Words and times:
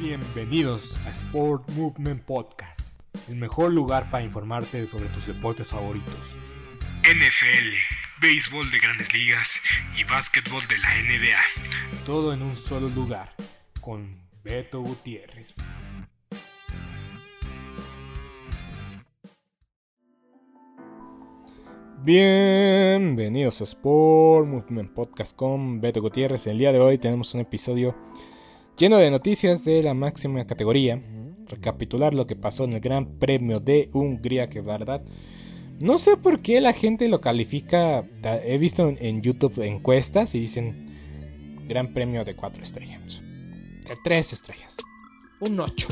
Bienvenidos 0.00 0.96
a 1.06 1.10
Sport 1.10 1.72
Movement 1.72 2.22
Podcast, 2.22 2.92
el 3.28 3.34
mejor 3.34 3.72
lugar 3.72 4.08
para 4.12 4.22
informarte 4.22 4.86
sobre 4.86 5.08
tus 5.08 5.26
deportes 5.26 5.72
favoritos. 5.72 6.14
NFL, 7.02 7.74
béisbol 8.22 8.70
de 8.70 8.78
grandes 8.78 9.12
ligas 9.12 9.56
y 9.98 10.04
básquetbol 10.04 10.62
de 10.68 10.78
la 10.78 10.94
NBA. 11.02 12.04
Todo 12.06 12.32
en 12.32 12.42
un 12.42 12.54
solo 12.54 12.88
lugar, 12.88 13.34
con 13.80 14.22
Beto 14.44 14.82
Gutiérrez. 14.82 15.56
Bienvenidos 22.04 23.60
a 23.60 23.64
Sport 23.64 24.46
Movement 24.46 24.92
Podcast 24.92 25.34
con 25.34 25.80
Beto 25.80 26.00
Gutiérrez. 26.00 26.46
El 26.46 26.58
día 26.58 26.70
de 26.70 26.78
hoy 26.78 26.98
tenemos 26.98 27.34
un 27.34 27.40
episodio 27.40 27.96
lleno 28.78 28.96
de 28.96 29.10
noticias 29.10 29.64
de 29.64 29.82
la 29.82 29.94
máxima 29.94 30.46
categoría. 30.46 31.02
Recapitular 31.46 32.14
lo 32.14 32.26
que 32.26 32.36
pasó 32.36 32.64
en 32.64 32.74
el 32.74 32.80
Gran 32.80 33.18
Premio 33.18 33.58
de 33.60 33.90
Hungría, 33.92 34.48
que 34.48 34.60
verdad. 34.60 35.02
No 35.80 35.98
sé 35.98 36.16
por 36.16 36.40
qué 36.40 36.60
la 36.60 36.72
gente 36.72 37.08
lo 37.08 37.20
califica. 37.20 38.04
He 38.44 38.58
visto 38.58 38.88
en 38.88 39.22
YouTube 39.22 39.62
encuestas 39.64 40.34
y 40.34 40.40
dicen 40.40 41.66
Gran 41.68 41.92
Premio 41.92 42.24
de 42.24 42.34
4 42.34 42.62
estrellas. 42.62 43.20
De 43.86 43.96
3 44.02 44.32
estrellas. 44.32 44.76
Un 45.40 45.58
8. 45.60 45.88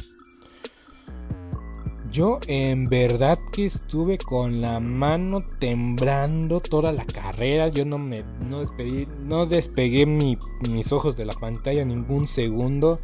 Yo 2.16 2.40
en 2.46 2.88
verdad 2.88 3.38
que 3.52 3.66
estuve 3.66 4.16
con 4.16 4.62
la 4.62 4.80
mano 4.80 5.44
temblando 5.58 6.60
toda 6.60 6.90
la 6.90 7.04
carrera. 7.04 7.68
Yo 7.68 7.84
no 7.84 7.98
me 7.98 8.24
no 8.40 8.60
despegué, 8.60 9.06
no 9.22 9.44
despegué 9.44 10.06
mis 10.06 10.92
ojos 10.92 11.14
de 11.14 11.26
la 11.26 11.34
pantalla 11.34 11.84
ningún 11.84 12.26
segundo. 12.26 12.98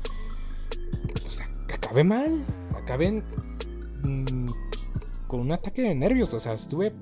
Sea, 1.28 1.46
acabé 1.74 2.04
mal. 2.04 2.46
Acabé 2.74 3.22
mm, 4.02 4.46
con 5.26 5.40
un 5.40 5.52
ataque 5.52 5.82
de 5.82 5.94
nervios. 5.94 6.32
O 6.32 6.40
sea, 6.40 6.54
estuve 6.54 6.94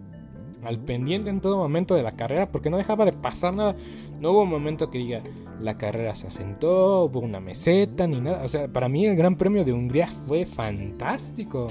al 0.64 0.80
pendiente 0.80 1.30
en 1.30 1.40
todo 1.40 1.58
momento 1.58 1.94
de 1.94 2.02
la 2.02 2.16
carrera 2.16 2.50
porque 2.50 2.70
no 2.70 2.76
dejaba 2.76 3.04
de 3.04 3.12
pasar 3.12 3.54
nada. 3.54 3.76
No 4.18 4.32
hubo 4.32 4.42
un 4.42 4.50
momento 4.50 4.90
que 4.90 4.98
diga 4.98 5.22
la 5.60 5.78
carrera 5.78 6.16
se 6.16 6.26
asentó, 6.26 7.04
hubo 7.04 7.20
una 7.20 7.38
meseta 7.38 8.08
ni 8.08 8.20
nada. 8.20 8.44
O 8.44 8.48
sea, 8.48 8.66
para 8.66 8.88
mí 8.88 9.06
el 9.06 9.14
Gran 9.14 9.36
Premio 9.36 9.64
de 9.64 9.72
Hungría 9.72 10.08
fue 10.26 10.44
fantástico. 10.44 11.68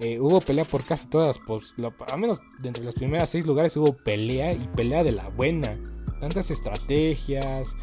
Eh, 0.00 0.18
hubo 0.18 0.40
pelea 0.40 0.64
por 0.64 0.84
casi 0.84 1.06
todas, 1.06 1.38
pues, 1.38 1.74
al 2.10 2.18
menos 2.18 2.40
dentro 2.58 2.80
de 2.80 2.86
las 2.86 2.94
primeras 2.94 3.28
seis 3.28 3.46
lugares 3.46 3.76
hubo 3.76 3.92
pelea 3.92 4.52
y 4.52 4.68
pelea 4.74 5.04
de 5.04 5.12
la 5.12 5.28
buena. 5.28 5.78
Tantas 6.20 6.50
estrategias, 6.50 7.76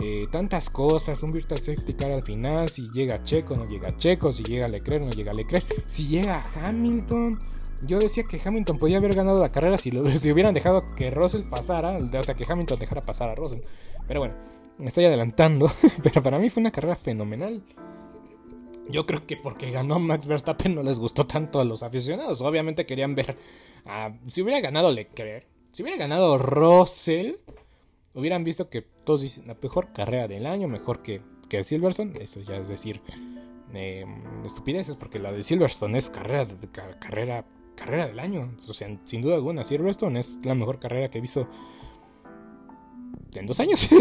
eh, 0.00 0.26
tantas 0.32 0.70
cosas, 0.70 1.22
un 1.22 1.32
Virtual 1.32 1.60
Safety 1.60 1.94
Car 1.94 2.12
al 2.12 2.22
final, 2.22 2.68
si 2.68 2.90
llega 2.90 3.22
Checo, 3.22 3.54
no 3.54 3.68
llega 3.68 3.96
Checo, 3.96 4.32
si 4.32 4.42
llega 4.42 4.66
Leclerc, 4.66 5.04
no 5.04 5.10
llega 5.10 5.32
Leclerc, 5.32 5.64
si 5.86 6.08
llega 6.08 6.44
Hamilton. 6.56 7.38
Yo 7.86 7.98
decía 7.98 8.24
que 8.24 8.40
Hamilton 8.42 8.78
podía 8.78 8.98
haber 8.98 9.14
ganado 9.14 9.40
la 9.40 9.48
carrera 9.48 9.76
si, 9.78 9.90
lo, 9.90 10.08
si 10.18 10.32
hubieran 10.32 10.54
dejado 10.54 10.94
que 10.96 11.10
Russell 11.10 11.42
pasara, 11.42 11.98
o 11.98 12.22
sea, 12.22 12.34
que 12.34 12.44
Hamilton 12.48 12.78
dejara 12.78 13.02
pasar 13.02 13.28
a 13.28 13.34
Russell. 13.34 13.60
Pero 14.08 14.20
bueno, 14.20 14.34
me 14.78 14.88
estoy 14.88 15.04
adelantando, 15.04 15.70
pero 16.02 16.22
para 16.22 16.38
mí 16.38 16.50
fue 16.50 16.60
una 16.60 16.70
carrera 16.70 16.96
fenomenal. 16.96 17.62
Yo 18.88 19.06
creo 19.06 19.26
que 19.26 19.36
porque 19.36 19.70
ganó 19.70 19.98
Max 19.98 20.26
Verstappen 20.26 20.74
no 20.74 20.82
les 20.82 20.98
gustó 20.98 21.26
tanto 21.26 21.60
a 21.60 21.64
los 21.64 21.82
aficionados. 21.82 22.40
Obviamente 22.40 22.86
querían 22.86 23.14
ver. 23.14 23.36
si 24.28 24.42
hubiera 24.42 24.60
ganado 24.60 24.92
Leclerc, 24.92 25.46
si 25.72 25.82
hubiera 25.82 25.98
ganado 25.98 26.38
Russell, 26.38 27.34
hubieran 28.14 28.44
visto 28.44 28.68
que 28.68 28.82
todos 28.82 29.22
dicen 29.22 29.46
la 29.46 29.56
mejor 29.60 29.92
carrera 29.92 30.28
del 30.28 30.46
año, 30.46 30.68
mejor 30.68 31.02
que, 31.02 31.22
que 31.48 31.64
Silverstone. 31.64 32.12
Eso 32.20 32.40
ya 32.40 32.56
es 32.56 32.68
decir, 32.68 33.00
em, 33.72 34.44
estupideces, 34.44 34.96
porque 34.96 35.18
la 35.18 35.32
de 35.32 35.42
Silverstone 35.42 35.96
es 35.96 36.10
carrera, 36.10 36.46
carrera, 37.00 37.44
carrera 37.76 38.06
del 38.06 38.18
año. 38.18 38.54
O 38.68 38.74
sea, 38.74 38.94
sin 39.04 39.22
duda 39.22 39.36
alguna, 39.36 39.64
Silverstone 39.64 40.20
es 40.20 40.38
la 40.44 40.54
mejor 40.54 40.78
carrera 40.78 41.10
que 41.10 41.18
he 41.18 41.22
visto 41.22 41.48
en 43.34 43.46
dos 43.46 43.60
años. 43.60 43.88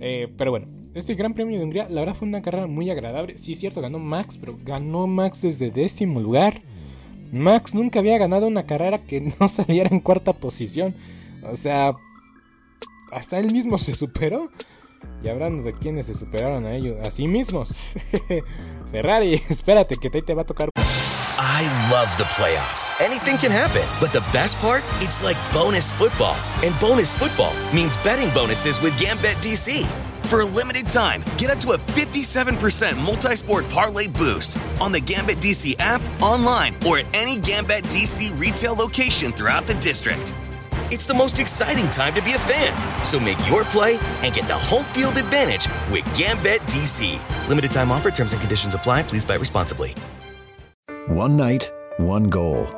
Eh, 0.00 0.32
pero 0.38 0.52
bueno, 0.52 0.68
este 0.94 1.14
Gran 1.14 1.34
Premio 1.34 1.58
de 1.58 1.64
Hungría, 1.64 1.88
la 1.88 2.00
verdad 2.00 2.14
fue 2.14 2.28
una 2.28 2.42
carrera 2.42 2.66
muy 2.66 2.90
agradable. 2.90 3.36
Sí, 3.36 3.52
es 3.52 3.60
cierto, 3.60 3.80
ganó 3.80 3.98
Max, 3.98 4.38
pero 4.38 4.56
ganó 4.64 5.06
Max 5.06 5.42
desde 5.42 5.70
décimo 5.70 6.20
lugar. 6.20 6.62
Max 7.32 7.74
nunca 7.74 7.98
había 7.98 8.18
ganado 8.18 8.46
una 8.46 8.66
carrera 8.66 9.04
que 9.04 9.32
no 9.38 9.48
saliera 9.48 9.90
en 9.92 10.00
cuarta 10.00 10.32
posición. 10.32 10.94
O 11.42 11.56
sea, 11.56 11.94
hasta 13.12 13.38
él 13.38 13.52
mismo 13.52 13.78
se 13.78 13.94
superó. 13.94 14.50
Y 15.22 15.28
hablando 15.28 15.62
de 15.62 15.72
quienes 15.72 16.06
se 16.06 16.14
superaron 16.14 16.64
a 16.66 16.74
ellos, 16.74 16.96
a 17.06 17.10
sí 17.10 17.26
mismos. 17.26 17.76
Ferrari, 18.90 19.34
espérate 19.48 19.96
que 19.96 20.10
te, 20.10 20.22
te 20.22 20.34
va 20.34 20.42
a 20.42 20.46
tocar. 20.46 20.70
I 21.40 21.66
love 21.90 22.16
the 22.16 22.24
playoffs. 22.24 22.94
Anything 23.00 23.36
can 23.36 23.52
happen. 23.52 23.82
But 24.00 24.12
the 24.12 24.24
best 24.32 24.60
part? 24.60 24.82
It's 25.00 25.22
like 25.22 25.36
bonus 25.52 25.92
football. 25.92 26.36
And 26.64 26.78
bonus 26.80 27.12
football 27.12 27.52
means 27.72 27.96
betting 28.02 28.30
bonuses 28.34 28.80
with 28.82 28.98
Gambit 28.98 29.36
DC. 29.36 30.07
For 30.28 30.42
a 30.42 30.44
limited 30.44 30.84
time, 30.84 31.24
get 31.38 31.48
up 31.48 31.58
to 31.60 31.70
a 31.70 31.78
57% 31.78 33.02
multi 33.06 33.34
sport 33.34 33.66
parlay 33.70 34.08
boost 34.08 34.58
on 34.78 34.92
the 34.92 35.00
Gambit 35.00 35.38
DC 35.38 35.76
app, 35.78 36.02
online, 36.20 36.74
or 36.86 36.98
at 36.98 37.06
any 37.14 37.38
Gambit 37.38 37.84
DC 37.84 38.38
retail 38.38 38.74
location 38.74 39.32
throughout 39.32 39.66
the 39.66 39.72
district. 39.76 40.34
It's 40.90 41.06
the 41.06 41.14
most 41.14 41.38
exciting 41.38 41.88
time 41.88 42.12
to 42.12 42.20
be 42.20 42.34
a 42.34 42.38
fan. 42.40 42.76
So 43.06 43.18
make 43.18 43.38
your 43.48 43.64
play 43.64 43.98
and 44.20 44.34
get 44.34 44.46
the 44.48 44.54
home 44.54 44.84
field 44.92 45.16
advantage 45.16 45.66
with 45.90 46.04
Gambit 46.14 46.60
DC. 46.68 47.18
Limited 47.48 47.72
time 47.72 47.90
offer, 47.90 48.10
terms 48.10 48.34
and 48.34 48.40
conditions 48.42 48.74
apply. 48.74 49.04
Please 49.04 49.24
buy 49.24 49.36
responsibly. 49.36 49.94
One 51.06 51.38
night, 51.38 51.72
one 51.96 52.24
goal 52.24 52.77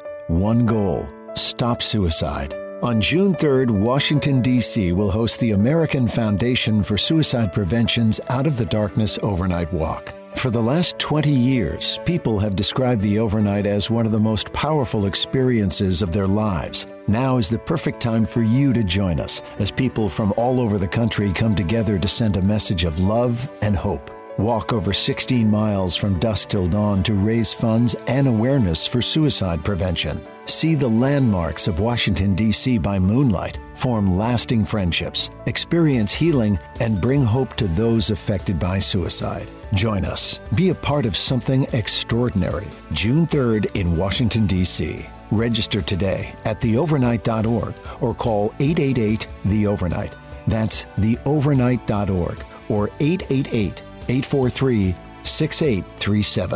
one 0.31 0.65
goal 0.65 1.09
stop 1.35 1.81
suicide. 1.81 2.53
On 2.81 2.99
June 2.99 3.35
3rd, 3.35 3.69
Washington, 3.69 4.41
D.C. 4.41 4.91
will 4.91 5.11
host 5.11 5.39
the 5.39 5.51
American 5.51 6.07
Foundation 6.07 6.81
for 6.81 6.97
Suicide 6.97 7.53
Prevention's 7.53 8.19
Out 8.29 8.47
of 8.47 8.57
the 8.57 8.65
Darkness 8.65 9.19
Overnight 9.21 9.71
Walk. 9.71 10.15
For 10.35 10.49
the 10.49 10.61
last 10.61 10.97
20 10.97 11.31
years, 11.31 11.99
people 12.05 12.39
have 12.39 12.55
described 12.55 13.01
the 13.01 13.19
overnight 13.19 13.65
as 13.65 13.91
one 13.91 14.05
of 14.05 14.11
the 14.11 14.19
most 14.19 14.51
powerful 14.53 15.05
experiences 15.05 16.01
of 16.01 16.11
their 16.11 16.27
lives. 16.27 16.87
Now 17.07 17.37
is 17.37 17.49
the 17.49 17.59
perfect 17.59 17.99
time 17.99 18.25
for 18.25 18.41
you 18.41 18.73
to 18.73 18.83
join 18.83 19.19
us 19.19 19.41
as 19.59 19.69
people 19.69 20.09
from 20.09 20.33
all 20.37 20.59
over 20.59 20.77
the 20.77 20.87
country 20.87 21.31
come 21.33 21.55
together 21.55 21.99
to 21.99 22.07
send 22.07 22.37
a 22.37 22.41
message 22.41 22.83
of 22.85 22.99
love 22.99 23.49
and 23.61 23.75
hope. 23.75 24.09
Walk 24.37 24.71
over 24.71 24.93
16 24.93 25.49
miles 25.49 25.95
from 25.95 26.17
dusk 26.19 26.49
till 26.49 26.67
dawn 26.67 27.03
to 27.03 27.13
raise 27.13 27.53
funds 27.53 27.95
and 28.07 28.27
awareness 28.27 28.87
for 28.87 29.01
suicide 29.01 29.63
prevention. 29.63 30.21
See 30.45 30.73
the 30.73 30.87
landmarks 30.87 31.67
of 31.67 31.79
Washington, 31.79 32.33
D.C. 32.33 32.77
by 32.77 32.97
moonlight, 32.97 33.59
form 33.73 34.17
lasting 34.17 34.63
friendships, 34.63 35.29
experience 35.47 36.13
healing, 36.13 36.57
and 36.79 37.01
bring 37.01 37.23
hope 37.23 37.55
to 37.55 37.67
those 37.67 38.09
affected 38.09 38.57
by 38.57 38.79
suicide. 38.79 39.49
Join 39.73 40.05
us. 40.05 40.39
Be 40.55 40.69
a 40.69 40.75
part 40.75 41.05
of 41.05 41.17
something 41.17 41.67
extraordinary. 41.73 42.67
June 42.93 43.27
3rd 43.27 43.75
in 43.75 43.97
Washington, 43.97 44.47
D.C. 44.47 45.05
Register 45.29 45.81
today 45.81 46.33
at 46.45 46.61
theovernight.org 46.61 47.75
or 47.99 48.13
call 48.15 48.53
888 48.59 49.27
The 49.45 49.67
Overnight. 49.67 50.15
That's 50.47 50.85
theovernight.org 50.97 52.43
or 52.69 52.89
888 52.99 53.83
843 54.19 54.95
6837. 55.23 56.55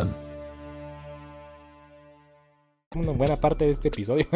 Una 2.95 3.11
buena 3.11 3.35
parte 3.37 3.65
de 3.65 3.71
este 3.71 3.87
episodio. 3.87 4.25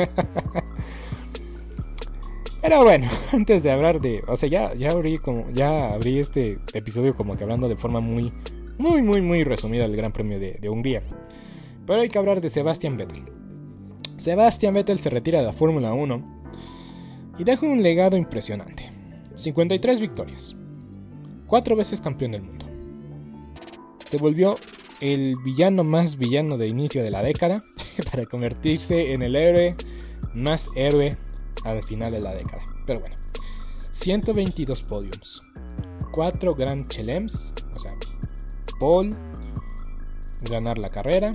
Pero 2.62 2.84
bueno, 2.84 3.10
antes 3.32 3.64
de 3.64 3.72
hablar 3.72 4.00
de. 4.00 4.22
O 4.28 4.36
sea, 4.36 4.50
ya, 4.50 4.74
ya 4.74 4.92
abrí 4.92 5.18
como. 5.18 5.50
Ya 5.52 5.94
abrí 5.94 6.20
este 6.20 6.60
episodio 6.74 7.16
como 7.16 7.38
que 7.38 7.44
hablando 7.44 7.68
de 7.68 7.76
forma 7.76 8.00
muy. 8.00 8.32
Muy, 8.78 9.02
muy, 9.02 9.22
muy 9.22 9.44
resumida 9.44 9.84
del 9.84 9.98
Gran 9.98 10.14
Premio 10.14 10.40
de, 10.40 10.54
de 10.54 10.70
Hungría. 10.70 11.04
Pero 11.86 12.00
hay 12.00 12.08
que 12.08 12.18
hablar 12.18 12.40
de 12.40 12.50
Sebastian 12.50 12.96
Vettel. 12.96 13.24
Sebastian 14.16 14.74
Vettel 14.74 15.00
se 15.00 15.10
retira 15.10 15.40
de 15.40 15.46
la 15.46 15.52
Fórmula 15.52 15.92
1 15.92 16.40
y 17.40 17.44
deja 17.44 17.66
un 17.66 17.84
legado 17.84 18.16
impresionante. 18.16 18.90
53 19.36 20.00
victorias. 20.00 20.56
Cuatro 21.48 21.76
veces 21.76 22.00
campeón 22.00 22.32
del 22.32 22.44
mundo. 22.44 22.69
Se 24.10 24.18
volvió 24.18 24.56
el 25.02 25.36
villano 25.36 25.84
más 25.84 26.18
villano 26.18 26.58
de 26.58 26.68
inicio 26.68 27.04
de 27.04 27.12
la 27.12 27.22
década 27.22 27.62
para 28.12 28.26
convertirse 28.26 29.14
en 29.14 29.22
el 29.22 29.36
héroe 29.36 29.76
más 30.34 30.68
héroe 30.76 31.16
al 31.64 31.84
final 31.84 32.14
de 32.14 32.20
la 32.20 32.34
década. 32.34 32.64
Pero 32.88 33.02
bueno, 33.02 33.16
122 33.92 34.82
podiums, 34.82 35.44
4 36.12 36.56
Grand 36.56 36.88
Chelems, 36.88 37.54
o 37.76 37.78
sea, 37.78 37.94
pole, 38.80 39.16
ganar 40.50 40.80
la 40.80 40.90
carrera, 40.90 41.32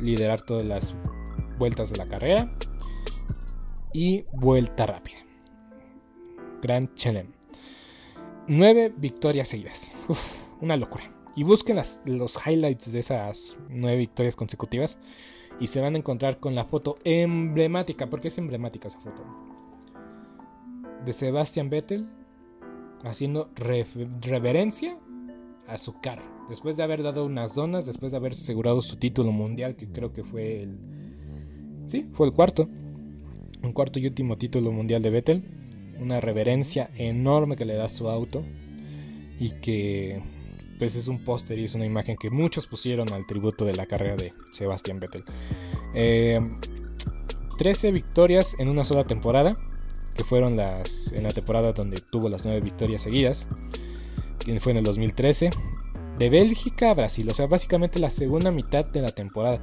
liderar 0.00 0.42
todas 0.42 0.66
las 0.66 0.96
vueltas 1.56 1.90
de 1.90 1.98
la 1.98 2.08
carrera 2.08 2.52
y 3.92 4.24
vuelta 4.32 4.86
rápida. 4.86 5.18
Grand 6.62 6.92
Chelem. 6.94 7.28
9 8.48 8.92
victorias 8.96 9.46
seguidas. 9.46 9.94
Uf, 10.08 10.18
una 10.60 10.76
locura. 10.76 11.21
Y 11.34 11.44
busquen 11.44 11.80
los 12.04 12.38
highlights 12.46 12.92
de 12.92 13.00
esas 13.00 13.56
9 13.70 13.96
victorias 13.96 14.36
consecutivas 14.36 14.98
y 15.60 15.68
se 15.68 15.80
van 15.80 15.94
a 15.94 15.98
encontrar 15.98 16.38
con 16.38 16.54
la 16.54 16.64
foto 16.64 16.98
emblemática, 17.04 18.08
porque 18.10 18.28
es 18.28 18.38
emblemática 18.38 18.88
esa 18.88 19.00
foto, 19.00 19.24
de 21.04 21.12
Sebastian 21.12 21.70
Vettel 21.70 22.06
haciendo 23.04 23.50
reverencia 24.20 24.98
a 25.66 25.78
su 25.78 26.00
carro, 26.00 26.22
después 26.48 26.76
de 26.76 26.82
haber 26.82 27.02
dado 27.02 27.24
unas 27.24 27.54
donas, 27.54 27.86
después 27.86 28.12
de 28.12 28.18
haber 28.18 28.32
asegurado 28.32 28.82
su 28.82 28.96
título 28.96 29.32
mundial, 29.32 29.76
que 29.76 29.88
creo 29.88 30.12
que 30.12 30.24
fue 30.24 30.62
el... 30.62 30.78
Sí, 31.86 32.06
fue 32.12 32.26
el 32.26 32.32
cuarto, 32.32 32.68
un 33.62 33.72
cuarto 33.72 33.98
y 33.98 34.06
último 34.06 34.36
título 34.38 34.70
mundial 34.72 35.02
de 35.02 35.10
Vettel, 35.10 35.44
una 36.00 36.20
reverencia 36.20 36.90
enorme 36.96 37.56
que 37.56 37.64
le 37.64 37.74
da 37.74 37.88
su 37.88 38.08
auto 38.08 38.42
y 39.38 39.50
que 39.60 40.22
es 40.84 41.08
un 41.08 41.24
póster 41.24 41.58
y 41.58 41.64
es 41.64 41.74
una 41.74 41.86
imagen 41.86 42.16
que 42.16 42.30
muchos 42.30 42.66
pusieron 42.66 43.12
al 43.12 43.26
tributo 43.26 43.64
de 43.64 43.74
la 43.74 43.86
carrera 43.86 44.16
de 44.16 44.32
Sebastian 44.52 45.00
Vettel. 45.00 45.24
Eh, 45.94 46.40
13 47.58 47.92
victorias 47.92 48.56
en 48.58 48.68
una 48.68 48.84
sola 48.84 49.04
temporada, 49.04 49.56
que 50.16 50.24
fueron 50.24 50.56
las 50.56 51.12
en 51.12 51.22
la 51.22 51.30
temporada 51.30 51.72
donde 51.72 52.00
tuvo 52.00 52.28
las 52.28 52.44
9 52.44 52.60
victorias 52.60 53.02
seguidas, 53.02 53.46
que 54.44 54.58
fue 54.60 54.72
en 54.72 54.78
el 54.78 54.84
2013. 54.84 55.50
De 56.18 56.28
Bélgica 56.28 56.90
a 56.90 56.94
Brasil, 56.94 57.28
o 57.28 57.34
sea, 57.34 57.46
básicamente 57.46 57.98
la 57.98 58.10
segunda 58.10 58.50
mitad 58.50 58.84
de 58.84 59.00
la 59.00 59.08
temporada. 59.08 59.60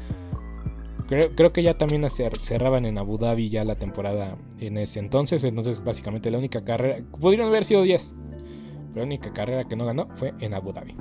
Creo, 1.08 1.36
creo, 1.36 1.54
que 1.54 1.64
ya 1.64 1.78
también 1.78 2.08
cerraban 2.10 2.86
en 2.86 2.98
Abu 2.98 3.18
Dhabi 3.18 3.50
ya 3.50 3.64
la 3.66 3.76
temporada 3.76 4.38
en 4.60 4.78
ese 4.78 5.00
entonces. 5.00 5.44
Entonces, 5.44 5.84
básicamente 5.84 6.32
la 6.32 6.38
única 6.38 6.64
carrera. 6.64 7.04
Pudieron 7.20 7.48
haber 7.48 7.66
sido 7.66 7.84
10 7.84 8.14
la 8.96 9.04
única 9.04 9.34
carrera 9.34 9.66
que 9.66 9.76
no 9.76 9.86
ganó 9.86 10.08
fue 10.16 10.34
en 10.40 10.54
Abu 10.54 10.74
Dhabi. 10.74 10.96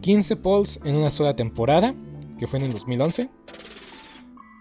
15 0.00 0.34
eh, 0.34 0.36
poles 0.42 0.80
en 0.84 0.96
una 0.96 1.10
sola 1.10 1.34
temporada, 1.34 1.94
que 2.38 2.46
fue 2.46 2.58
en 2.58 2.66
el 2.66 2.72
2011. 2.72 3.30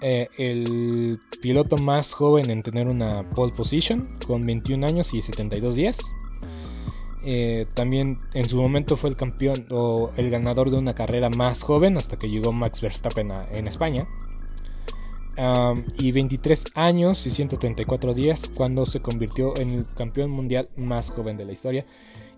Eh, 0.01 0.27
el 0.37 1.19
piloto 1.41 1.77
más 1.77 2.13
joven 2.13 2.49
en 2.49 2.61
tener 2.61 2.87
una 2.87 3.29
pole 3.29 3.53
position, 3.53 4.07
con 4.27 4.45
21 4.45 4.85
años 4.85 5.13
y 5.13 5.21
72 5.21 5.75
días. 5.75 5.99
Eh, 7.27 7.65
también 7.73 8.19
en 8.33 8.45
su 8.45 8.61
momento 8.61 8.97
fue 8.97 9.09
el 9.09 9.17
campeón 9.17 9.65
o 9.71 10.11
el 10.15 10.29
ganador 10.29 10.69
de 10.69 10.77
una 10.77 10.93
carrera 10.93 11.31
más 11.31 11.63
joven 11.63 11.97
hasta 11.97 12.17
que 12.17 12.29
llegó 12.29 12.53
Max 12.53 12.81
Verstappen 12.81 13.31
en 13.51 13.67
España 13.67 14.07
y 15.97 16.11
23 16.11 16.65
años 16.75 17.25
y 17.25 17.29
134 17.29 18.13
días 18.13 18.49
cuando 18.55 18.85
se 18.85 19.01
convirtió 19.01 19.57
en 19.57 19.71
el 19.71 19.87
campeón 19.87 20.31
mundial 20.31 20.69
más 20.75 21.11
joven 21.11 21.37
de 21.37 21.45
la 21.45 21.51
historia. 21.51 21.85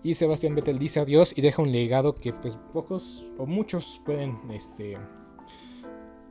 Y 0.02 0.14
Sebastián 0.14 0.54
Vettel 0.54 0.78
dice 0.78 1.00
adiós 1.00 1.32
y 1.36 1.42
deja 1.42 1.62
un 1.62 1.72
legado 1.72 2.14
que 2.14 2.32
pues 2.32 2.56
pocos 2.72 3.26
o 3.36 3.46
muchos 3.46 4.00
pueden 4.04 4.38
este, 4.52 4.96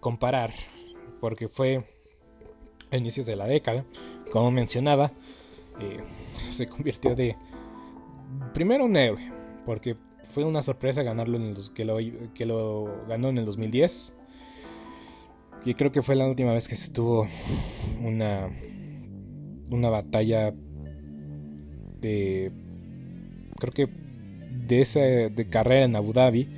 comparar, 0.00 0.52
porque 1.20 1.48
fue 1.48 1.84
a 2.90 2.96
inicios 2.96 3.26
de 3.26 3.36
la 3.36 3.46
década, 3.46 3.84
como 4.30 4.50
mencionaba, 4.50 5.12
eh, 5.80 6.00
se 6.50 6.68
convirtió 6.68 7.14
de 7.14 7.36
primero 8.52 8.84
un 8.84 8.96
héroe, 8.96 9.32
porque 9.66 9.96
fue 10.30 10.44
una 10.44 10.62
sorpresa 10.62 11.02
ganarlo 11.02 11.36
en 11.36 11.54
que 11.74 11.84
lo, 11.84 11.98
que 12.34 12.46
lo 12.46 13.06
ganó 13.08 13.28
en 13.28 13.38
el 13.38 13.44
2010. 13.44 14.14
Y 15.64 15.74
creo 15.74 15.92
que 15.92 16.02
fue 16.02 16.14
la 16.14 16.26
última 16.26 16.52
vez 16.52 16.68
que 16.68 16.76
se 16.76 16.90
tuvo 16.90 17.26
una 18.02 18.50
una 19.70 19.90
batalla 19.90 20.54
de 22.00 22.52
creo 23.58 23.72
que 23.72 23.88
de 24.66 24.80
esa 24.80 25.00
de 25.00 25.48
carrera 25.48 25.84
en 25.84 25.96
Abu 25.96 26.12
Dhabi 26.12 26.48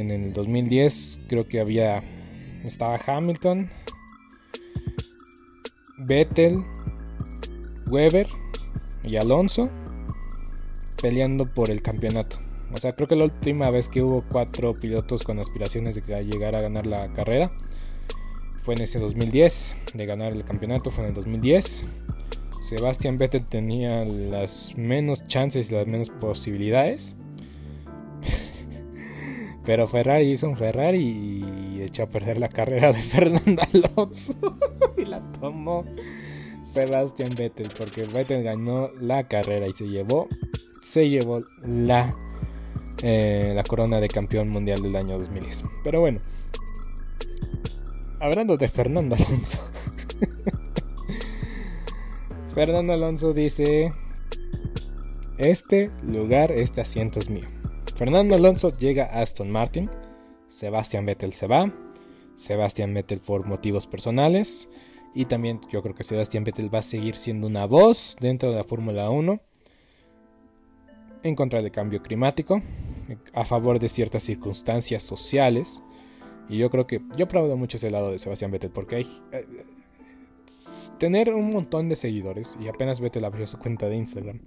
en 0.00 0.10
el 0.10 0.32
2010 0.32 1.20
creo 1.28 1.46
que 1.46 1.60
había 1.60 2.02
estaba 2.64 2.98
Hamilton 3.06 3.70
Vettel 5.98 6.62
Weber 7.86 8.28
y 9.02 9.16
Alonso 9.16 9.68
peleando 11.00 11.46
por 11.46 11.70
el 11.70 11.82
campeonato. 11.82 12.36
O 12.72 12.76
sea, 12.76 12.94
creo 12.94 13.08
que 13.08 13.16
la 13.16 13.24
última 13.24 13.70
vez 13.70 13.88
que 13.88 14.02
hubo 14.02 14.22
cuatro 14.28 14.74
pilotos 14.74 15.24
con 15.24 15.38
aspiraciones 15.38 15.94
de 15.94 16.24
llegar 16.24 16.54
a 16.54 16.60
ganar 16.60 16.86
la 16.86 17.12
carrera 17.12 17.50
fue 18.62 18.74
en 18.74 18.82
ese 18.82 18.98
2010, 18.98 19.76
de 19.94 20.06
ganar 20.06 20.32
el 20.32 20.44
campeonato 20.44 20.90
fue 20.90 21.04
en 21.04 21.10
el 21.10 21.14
2010. 21.14 21.86
Sebastian 22.60 23.16
Vettel 23.16 23.46
tenía 23.46 24.04
las 24.04 24.76
menos 24.76 25.26
chances 25.26 25.70
y 25.70 25.74
las 25.74 25.86
menos 25.86 26.10
posibilidades. 26.10 27.14
Pero 29.68 29.86
Ferrari 29.86 30.30
hizo 30.30 30.48
un 30.48 30.56
Ferrari 30.56 30.98
y 30.98 31.82
echó 31.82 32.04
a 32.04 32.06
perder 32.06 32.38
la 32.38 32.48
carrera 32.48 32.90
de 32.90 33.02
Fernando 33.02 33.62
Alonso 33.74 34.32
y 34.96 35.04
la 35.04 35.20
tomó 35.32 35.84
Sebastian 36.64 37.28
Vettel 37.36 37.68
porque 37.76 38.06
Vettel 38.06 38.42
ganó 38.42 38.90
la 38.98 39.28
carrera 39.28 39.66
y 39.66 39.74
se 39.74 39.86
llevó 39.86 40.26
se 40.82 41.10
llevó 41.10 41.42
la 41.66 42.16
eh, 43.02 43.52
la 43.54 43.62
corona 43.62 44.00
de 44.00 44.08
campeón 44.08 44.48
mundial 44.48 44.80
del 44.80 44.96
año 44.96 45.18
2010. 45.18 45.64
Pero 45.84 46.00
bueno, 46.00 46.20
hablando 48.20 48.56
de 48.56 48.68
Fernando 48.68 49.16
Alonso. 49.16 49.58
Fernando 52.54 52.94
Alonso 52.94 53.34
dice, 53.34 53.92
este 55.36 55.90
lugar, 56.02 56.52
este 56.52 56.80
asiento 56.80 57.18
es 57.18 57.28
mío. 57.28 57.57
Fernando 57.98 58.36
Alonso 58.36 58.72
llega 58.78 59.06
a 59.06 59.22
Aston 59.22 59.50
Martin, 59.50 59.90
Sebastian 60.46 61.04
Vettel 61.04 61.32
se 61.32 61.48
va, 61.48 61.74
Sebastian 62.36 62.94
Vettel 62.94 63.18
por 63.18 63.44
motivos 63.44 63.88
personales 63.88 64.68
y 65.16 65.24
también 65.24 65.60
yo 65.72 65.82
creo 65.82 65.96
que 65.96 66.04
Sebastian 66.04 66.44
Vettel 66.44 66.72
va 66.72 66.78
a 66.78 66.82
seguir 66.82 67.16
siendo 67.16 67.48
una 67.48 67.64
voz 67.64 68.16
dentro 68.20 68.52
de 68.52 68.56
la 68.58 68.62
Fórmula 68.62 69.10
1 69.10 69.40
en 71.24 71.34
contra 71.34 71.60
del 71.60 71.72
cambio 71.72 72.00
climático, 72.00 72.62
a 73.34 73.44
favor 73.44 73.80
de 73.80 73.88
ciertas 73.88 74.22
circunstancias 74.22 75.02
sociales. 75.02 75.82
Y 76.48 76.56
yo 76.56 76.70
creo 76.70 76.86
que 76.86 77.02
yo 77.16 77.24
aplaudo 77.24 77.56
mucho 77.56 77.78
ese 77.78 77.90
lado 77.90 78.12
de 78.12 78.20
Sebastián 78.20 78.52
Vettel 78.52 78.70
porque 78.70 78.94
hay 78.94 79.22
eh, 79.32 79.44
tener 81.00 81.34
un 81.34 81.50
montón 81.50 81.88
de 81.88 81.96
seguidores 81.96 82.56
y 82.60 82.68
apenas 82.68 83.00
Vettel 83.00 83.24
abrió 83.24 83.44
su 83.48 83.58
cuenta 83.58 83.88
de 83.88 83.96
Instagram. 83.96 84.40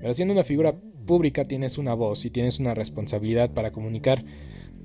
Pero 0.00 0.14
siendo 0.14 0.34
una 0.34 0.44
figura 0.44 0.74
pública 1.06 1.46
tienes 1.46 1.78
una 1.78 1.94
voz 1.94 2.24
y 2.24 2.30
tienes 2.30 2.58
una 2.58 2.74
responsabilidad 2.74 3.50
para 3.50 3.72
comunicar 3.72 4.24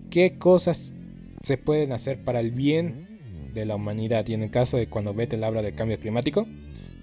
qué 0.10 0.38
cosas 0.38 0.94
se 1.42 1.58
pueden 1.58 1.92
hacer 1.92 2.24
para 2.24 2.40
el 2.40 2.52
bien 2.52 3.52
de 3.54 3.66
la 3.66 3.76
humanidad. 3.76 4.28
Y 4.28 4.34
en 4.34 4.44
el 4.44 4.52
caso 4.52 4.78
de 4.78 4.88
cuando 4.88 5.14
Vettel 5.14 5.44
habla 5.44 5.62
del 5.62 5.76
cambio 5.76 6.00
climático, 6.00 6.48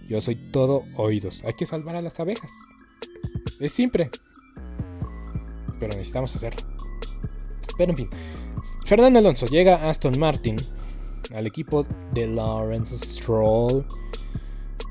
yo 0.08 0.20
soy 0.20 0.34
todo 0.34 0.84
oídos. 0.96 1.44
Hay 1.44 1.54
que 1.54 1.66
salvar 1.66 1.96
a 1.96 2.02
las 2.02 2.18
abejas. 2.18 2.50
Es 3.60 3.72
simple. 3.72 4.10
Pero 5.78 5.92
necesitamos 5.92 6.34
hacerlo. 6.34 6.60
Pero 7.76 7.92
en 7.92 7.96
fin. 7.96 8.08
Fernando 8.86 9.20
Alonso 9.20 9.46
llega 9.46 9.76
a 9.76 9.90
Aston 9.90 10.18
Martin, 10.18 10.56
al 11.32 11.46
equipo 11.46 11.86
de 12.12 12.26
Lawrence 12.26 12.96
Stroll, 12.96 13.84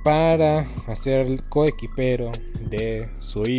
para 0.10 0.66
hacer 0.88 1.28
el 1.28 1.44
coequipero 1.44 2.32
de 2.68 3.08
su 3.20 3.44
hijo. 3.44 3.59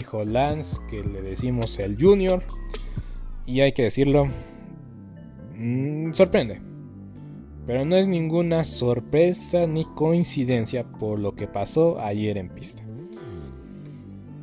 dijo 0.00 0.24
Lance, 0.24 0.78
que 0.88 1.04
le 1.04 1.22
decimos 1.22 1.78
el 1.78 1.96
Junior. 2.00 2.42
Y 3.46 3.60
hay 3.60 3.72
que 3.72 3.84
decirlo, 3.84 4.26
mm, 5.56 6.12
sorprende. 6.12 6.60
Pero 7.66 7.84
no 7.84 7.96
es 7.96 8.08
ninguna 8.08 8.64
sorpresa 8.64 9.66
ni 9.66 9.84
coincidencia 9.84 10.84
por 10.84 11.18
lo 11.18 11.34
que 11.36 11.46
pasó 11.46 12.00
ayer 12.00 12.38
en 12.38 12.48
pista. 12.48 12.82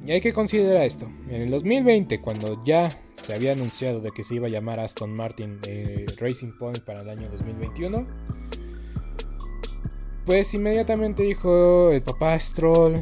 Y 0.06 0.12
hay 0.12 0.22
que 0.22 0.32
considerar 0.32 0.84
esto. 0.84 1.10
En 1.28 1.42
el 1.42 1.52
2020, 1.52 2.22
cuando 2.22 2.64
ya 2.64 2.88
se 3.16 3.34
había 3.34 3.52
anunciado 3.52 4.00
de 4.00 4.12
que 4.12 4.24
se 4.24 4.36
iba 4.36 4.48
a 4.48 4.50
llamar 4.50 4.80
Aston 4.80 5.14
Martin 5.14 5.60
eh, 5.68 6.06
Racing 6.20 6.52
Point 6.58 6.80
para 6.82 7.02
el 7.02 7.10
año 7.10 7.28
2021, 7.30 8.06
pues 10.26 10.54
inmediatamente 10.54 11.24
dijo 11.24 11.92
el 11.92 12.02
papá 12.02 12.40
Stroll, 12.40 13.02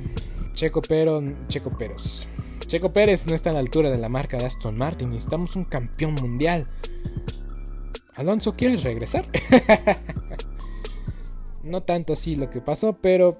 Checo 0.53 0.81
Pero, 0.81 1.21
Checo 1.47 1.69
Peros. 1.77 2.27
Checo 2.67 2.93
Pérez 2.93 3.25
no 3.27 3.35
está 3.35 3.51
a 3.51 3.53
la 3.53 3.59
altura 3.59 3.89
de 3.89 3.97
la 3.97 4.09
marca 4.09 4.37
de 4.37 4.45
Aston 4.45 4.77
Martin. 4.77 5.09
Necesitamos 5.09 5.55
un 5.55 5.65
campeón 5.65 6.15
mundial. 6.15 6.67
Alonso, 8.15 8.55
¿quieres 8.55 8.83
regresar? 8.83 9.27
no 11.63 11.83
tanto 11.83 12.13
así 12.13 12.35
lo 12.35 12.49
que 12.49 12.61
pasó, 12.61 12.93
pero 12.93 13.37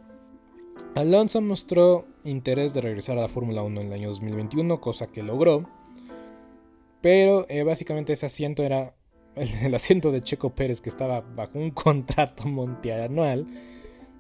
Alonso 0.96 1.42
mostró 1.42 2.08
interés 2.24 2.74
de 2.74 2.82
regresar 2.82 3.18
a 3.18 3.22
la 3.22 3.30
Fórmula 3.30 3.64
1 3.64 3.82
en 3.82 3.88
el 3.88 3.94
año 3.94 4.10
2021, 4.10 4.82
cosa 4.82 5.08
que 5.08 5.24
logró. 5.24 5.70
Pero 7.02 7.46
eh, 7.50 7.64
básicamente 7.64 8.14
ese 8.14 8.26
asiento 8.26 8.64
era 8.64 8.96
el, 9.36 9.76
asiento 9.76 10.12
de 10.12 10.22
Checo 10.22 10.56
Pérez 10.56 10.82
que 10.82 10.90
estaba 10.90 11.22
bajo 11.22 11.60
un 11.60 11.72
contrato 11.72 12.48
multianual 12.48 13.46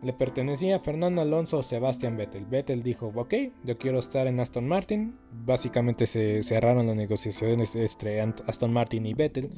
le 0.06 0.14
pertenecía 0.14 0.76
a 0.76 0.80
Fernando 0.80 1.24
Alonso 1.24 1.58
o 1.58 1.64
Sebastian 1.64 2.16
Vettel. 2.16 2.46
Vettel 2.46 2.84
dijo, 2.84 3.12
ok, 3.16 3.34
yo 3.64 3.76
quiero 3.80 3.98
estar 3.98 4.28
en 4.28 4.40
Aston 4.40 4.68
Martin. 4.68 5.16
Básicamente 5.32 6.06
se 6.06 6.44
cerraron 6.44 6.86
las 6.86 6.96
negociaciones 6.96 7.76
entre 7.76 8.22
Aston 8.22 8.72
Martin 8.72 9.08
y 9.08 9.16
Vettel 9.16 9.50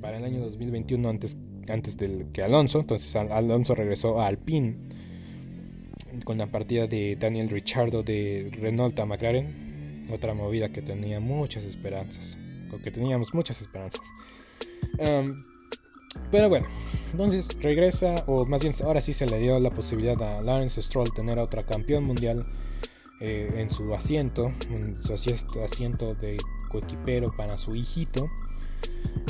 para 0.00 0.18
el 0.18 0.24
año 0.24 0.38
2021 0.42 1.08
antes, 1.08 1.36
antes 1.68 1.96
del 1.96 2.26
que 2.32 2.44
Alonso. 2.44 2.78
Entonces 2.78 3.16
Alonso 3.16 3.74
regresó 3.74 4.20
a 4.20 4.28
Alpine 4.28 4.76
con 6.24 6.38
la 6.38 6.46
partida 6.46 6.86
de 6.86 7.16
Daniel 7.16 7.48
Ricciardo 7.48 8.04
de 8.04 8.50
Renault 8.52 8.96
a 9.00 9.06
McLaren. 9.06 10.06
Otra 10.12 10.34
movida 10.34 10.68
que 10.68 10.82
tenía 10.82 11.18
muchas 11.18 11.64
esperanzas. 11.64 12.38
Con 12.70 12.80
que 12.80 12.92
teníamos 12.92 13.34
muchas 13.34 13.60
esperanzas. 13.60 14.06
Pero 16.30 16.48
bueno, 16.48 16.66
entonces 17.12 17.48
regresa, 17.60 18.14
o 18.26 18.44
más 18.46 18.62
bien 18.62 18.74
ahora 18.84 19.00
sí 19.00 19.12
se 19.14 19.26
le 19.26 19.38
dio 19.38 19.58
la 19.60 19.70
posibilidad 19.70 20.20
a 20.22 20.42
Lawrence 20.42 20.82
Stroll 20.82 21.12
tener 21.12 21.38
a 21.38 21.44
otra 21.44 21.64
campeón 21.64 22.04
mundial 22.04 22.44
eh, 23.20 23.52
en 23.56 23.70
su 23.70 23.94
asiento, 23.94 24.52
en 24.70 25.00
su 25.02 25.14
asiento 25.14 26.14
de 26.14 26.36
coequipero 26.70 27.34
para 27.36 27.56
su 27.56 27.74
hijito. 27.74 28.28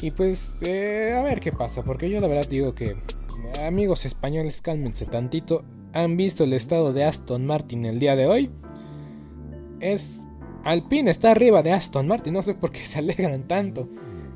Y 0.02 0.10
pues 0.10 0.58
eh, 0.62 1.14
a 1.16 1.22
ver 1.22 1.40
qué 1.40 1.52
pasa, 1.52 1.82
porque 1.82 2.08
yo 2.08 2.20
la 2.20 2.26
verdad 2.26 2.48
digo 2.48 2.74
que 2.74 2.96
amigos 3.64 4.04
españoles, 4.06 4.62
cálmense 4.62 5.06
tantito. 5.06 5.64
¿Han 5.92 6.16
visto 6.16 6.44
el 6.44 6.52
estado 6.52 6.92
de 6.92 7.04
Aston 7.04 7.46
Martin 7.46 7.84
el 7.84 8.00
día 8.00 8.16
de 8.16 8.26
hoy? 8.26 8.50
Es 9.80 10.20
Alpine 10.64 11.10
está 11.10 11.30
arriba 11.30 11.62
de 11.62 11.72
Aston 11.72 12.08
Martin, 12.08 12.32
no 12.32 12.42
sé 12.42 12.54
por 12.54 12.72
qué 12.72 12.80
se 12.80 12.98
alegran 13.00 13.46
tanto. 13.46 13.88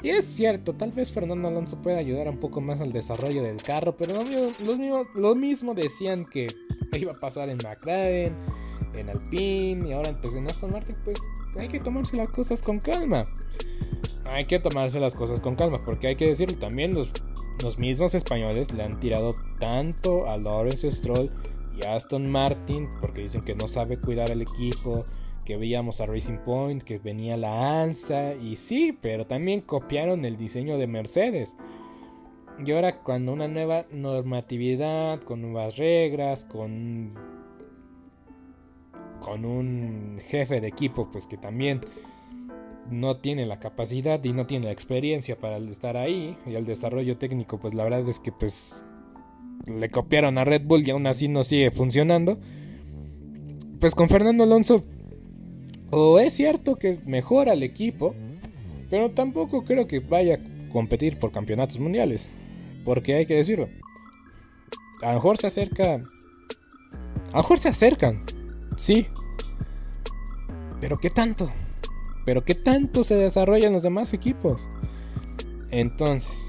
Y 0.00 0.10
es 0.10 0.24
cierto, 0.26 0.74
tal 0.74 0.92
vez 0.92 1.10
Fernando 1.10 1.48
Alonso 1.48 1.82
pueda 1.82 1.98
ayudar 1.98 2.28
un 2.28 2.38
poco 2.38 2.60
más 2.60 2.80
al 2.80 2.92
desarrollo 2.92 3.42
del 3.42 3.60
carro, 3.60 3.96
pero 3.96 4.14
lo 4.14 4.76
mismo, 4.76 5.04
lo 5.14 5.34
mismo, 5.34 5.74
decían 5.74 6.24
que 6.24 6.46
iba 6.96 7.12
a 7.12 7.16
pasar 7.16 7.48
en 7.48 7.56
McLaren, 7.56 8.36
en 8.94 9.08
Alpine 9.08 9.88
y 9.88 9.92
ahora 9.92 10.16
pues 10.20 10.34
en 10.36 10.46
Aston 10.46 10.72
Martin, 10.72 10.96
pues 11.04 11.18
hay 11.58 11.68
que 11.68 11.80
tomarse 11.80 12.16
las 12.16 12.28
cosas 12.28 12.62
con 12.62 12.78
calma. 12.78 13.26
Hay 14.26 14.44
que 14.44 14.60
tomarse 14.60 15.00
las 15.00 15.14
cosas 15.14 15.40
con 15.40 15.56
calma, 15.56 15.80
porque 15.84 16.08
hay 16.08 16.16
que 16.16 16.26
decirlo 16.26 16.58
también, 16.58 16.94
los, 16.94 17.10
mismos 17.78 18.14
españoles 18.14 18.72
le 18.72 18.84
han 18.84 19.00
tirado 19.00 19.34
tanto 19.58 20.28
a 20.28 20.36
Lawrence 20.36 20.88
Stroll 20.92 21.30
y 21.76 21.84
Aston 21.86 22.30
Martin, 22.30 22.88
porque 23.00 23.22
dicen 23.22 23.40
que 23.40 23.54
no 23.54 23.66
sabe 23.66 23.98
cuidar 23.98 24.30
al 24.30 24.42
equipo, 24.42 25.04
que 25.48 25.56
veíamos 25.56 26.02
a 26.02 26.04
Racing 26.04 26.40
Point, 26.44 26.82
que 26.82 26.98
venía 26.98 27.38
la 27.38 27.80
ANSA, 27.80 28.34
y 28.34 28.56
sí, 28.56 28.94
pero 29.00 29.26
también 29.26 29.62
copiaron 29.62 30.26
el 30.26 30.36
diseño 30.36 30.76
de 30.76 30.86
Mercedes. 30.86 31.56
Y 32.62 32.70
ahora 32.70 32.98
cuando 32.98 33.32
una 33.32 33.48
nueva 33.48 33.86
normatividad, 33.90 35.22
con 35.22 35.40
nuevas 35.40 35.78
reglas, 35.78 36.44
con 36.44 37.14
con 39.20 39.46
un 39.46 40.18
jefe 40.20 40.60
de 40.60 40.68
equipo 40.68 41.08
pues 41.10 41.26
que 41.26 41.38
también 41.38 41.80
no 42.90 43.16
tiene 43.16 43.46
la 43.46 43.58
capacidad 43.58 44.22
y 44.22 44.34
no 44.34 44.46
tiene 44.46 44.66
la 44.66 44.72
experiencia 44.72 45.38
para 45.38 45.56
estar 45.56 45.96
ahí 45.96 46.36
y 46.46 46.56
el 46.56 46.66
desarrollo 46.66 47.16
técnico 47.16 47.58
pues 47.58 47.72
la 47.72 47.84
verdad 47.84 48.06
es 48.06 48.20
que 48.20 48.32
pues 48.32 48.84
le 49.66 49.88
copiaron 49.88 50.36
a 50.36 50.44
Red 50.44 50.66
Bull 50.66 50.86
y 50.86 50.90
aún 50.90 51.06
así 51.06 51.26
no 51.26 51.42
sigue 51.42 51.70
funcionando. 51.70 52.38
Pues 53.80 53.94
con 53.94 54.10
Fernando 54.10 54.44
Alonso 54.44 54.84
o 55.90 56.18
es 56.18 56.34
cierto 56.34 56.76
que 56.76 57.00
mejora 57.04 57.52
el 57.52 57.62
equipo, 57.62 58.14
pero 58.90 59.10
tampoco 59.10 59.64
creo 59.64 59.86
que 59.86 60.00
vaya 60.00 60.36
a 60.36 60.72
competir 60.72 61.18
por 61.18 61.32
campeonatos 61.32 61.78
mundiales. 61.78 62.28
Porque 62.84 63.14
hay 63.14 63.26
que 63.26 63.34
decirlo. 63.34 63.68
A 65.02 65.08
lo 65.08 65.14
mejor 65.14 65.38
se 65.38 65.46
acerca. 65.46 65.94
A 65.94 67.36
lo 67.36 67.36
mejor 67.36 67.58
se 67.58 67.68
acercan. 67.68 68.20
Sí. 68.76 69.06
Pero 70.80 70.98
¿qué 70.98 71.10
tanto? 71.10 71.50
Pero 72.24 72.44
¿qué 72.44 72.54
tanto 72.54 73.04
se 73.04 73.14
desarrollan 73.14 73.72
los 73.72 73.82
demás 73.82 74.12
equipos? 74.12 74.68
Entonces. 75.70 76.48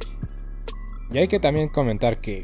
Y 1.12 1.17
hay 1.17 1.28
que 1.28 1.39
también 1.39 1.69
comentar 1.69 2.21
que 2.21 2.43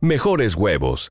mejores 0.00 0.54
huevos. 0.54 1.10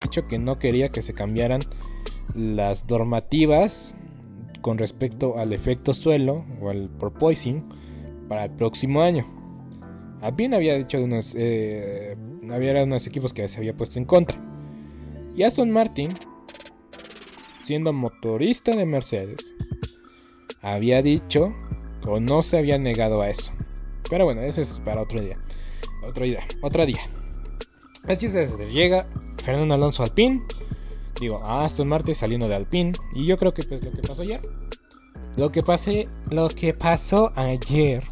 dicho 0.00 0.26
que 0.26 0.38
no 0.38 0.58
quería 0.58 0.88
que 0.88 1.02
se 1.02 1.14
cambiaran 1.14 1.60
las 2.34 2.88
normativas 2.88 3.94
con 4.60 4.78
respecto 4.78 5.38
al 5.38 5.52
efecto 5.52 5.92
suelo 5.92 6.44
o 6.60 6.70
al 6.70 6.88
porpoising 6.88 7.64
para 8.28 8.44
el 8.44 8.50
próximo 8.50 9.02
año. 9.02 9.26
Bien 10.34 10.54
había 10.54 10.74
dicho 10.74 11.02
unos, 11.02 11.34
eh, 11.36 12.16
había 12.50 12.82
unos 12.82 13.06
equipos 13.06 13.34
que 13.34 13.46
se 13.46 13.58
había 13.58 13.76
puesto 13.76 13.98
en 13.98 14.06
contra. 14.06 14.38
Y 15.36 15.42
Aston 15.42 15.70
Martin, 15.70 16.08
siendo 17.62 17.92
motorista 17.92 18.72
de 18.72 18.86
Mercedes, 18.86 19.54
había 20.62 21.02
dicho 21.02 21.54
o 22.06 22.20
no 22.20 22.40
se 22.40 22.56
había 22.56 22.78
negado 22.78 23.20
a 23.20 23.28
eso. 23.28 23.52
Pero 24.08 24.24
bueno, 24.24 24.40
eso 24.42 24.62
es 24.62 24.80
para 24.84 25.02
otro 25.02 25.20
día. 25.20 25.36
Otro 26.06 26.24
día, 26.24 26.40
otro 26.62 26.86
día. 26.86 27.00
El 28.06 28.16
chiste 28.16 28.46
llega 28.70 29.06
Fernando 29.44 29.74
Alonso 29.74 30.02
Alpine 30.02 30.42
digo, 31.20 31.38
a 31.42 31.64
Aston 31.64 31.88
Martin 31.88 32.14
saliendo 32.14 32.48
de 32.48 32.54
Alpine. 32.54 32.92
Y 33.14 33.26
yo 33.26 33.38
creo 33.38 33.54
que 33.54 33.62
pues 33.62 33.84
lo 33.84 33.90
que 33.90 34.02
pasó 34.02 34.22
ayer. 34.22 34.40
Lo 35.36 35.50
que, 35.50 35.62
pasé, 35.62 36.08
lo 36.30 36.48
que 36.48 36.74
pasó 36.74 37.32
ayer 37.34 38.04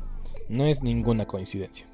no 0.48 0.64
es 0.64 0.82
ninguna 0.82 1.26
coincidencia. 1.26 1.86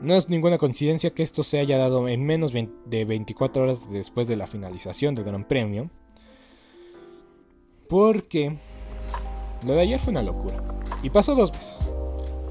No 0.00 0.14
es 0.14 0.28
ninguna 0.28 0.58
coincidencia 0.58 1.10
que 1.10 1.22
esto 1.22 1.42
se 1.42 1.58
haya 1.58 1.78
dado 1.78 2.08
en 2.08 2.24
menos 2.24 2.52
de 2.52 3.04
24 3.04 3.62
horas 3.62 3.90
después 3.90 4.26
de 4.26 4.36
la 4.36 4.46
finalización 4.46 5.14
del 5.14 5.24
Gran 5.24 5.44
Premio. 5.44 5.90
Porque 7.88 8.56
lo 9.64 9.74
de 9.74 9.80
ayer 9.80 10.00
fue 10.00 10.10
una 10.10 10.22
locura. 10.22 10.62
Y 11.02 11.10
pasó 11.10 11.34
dos 11.34 11.52
veces. 11.52 11.80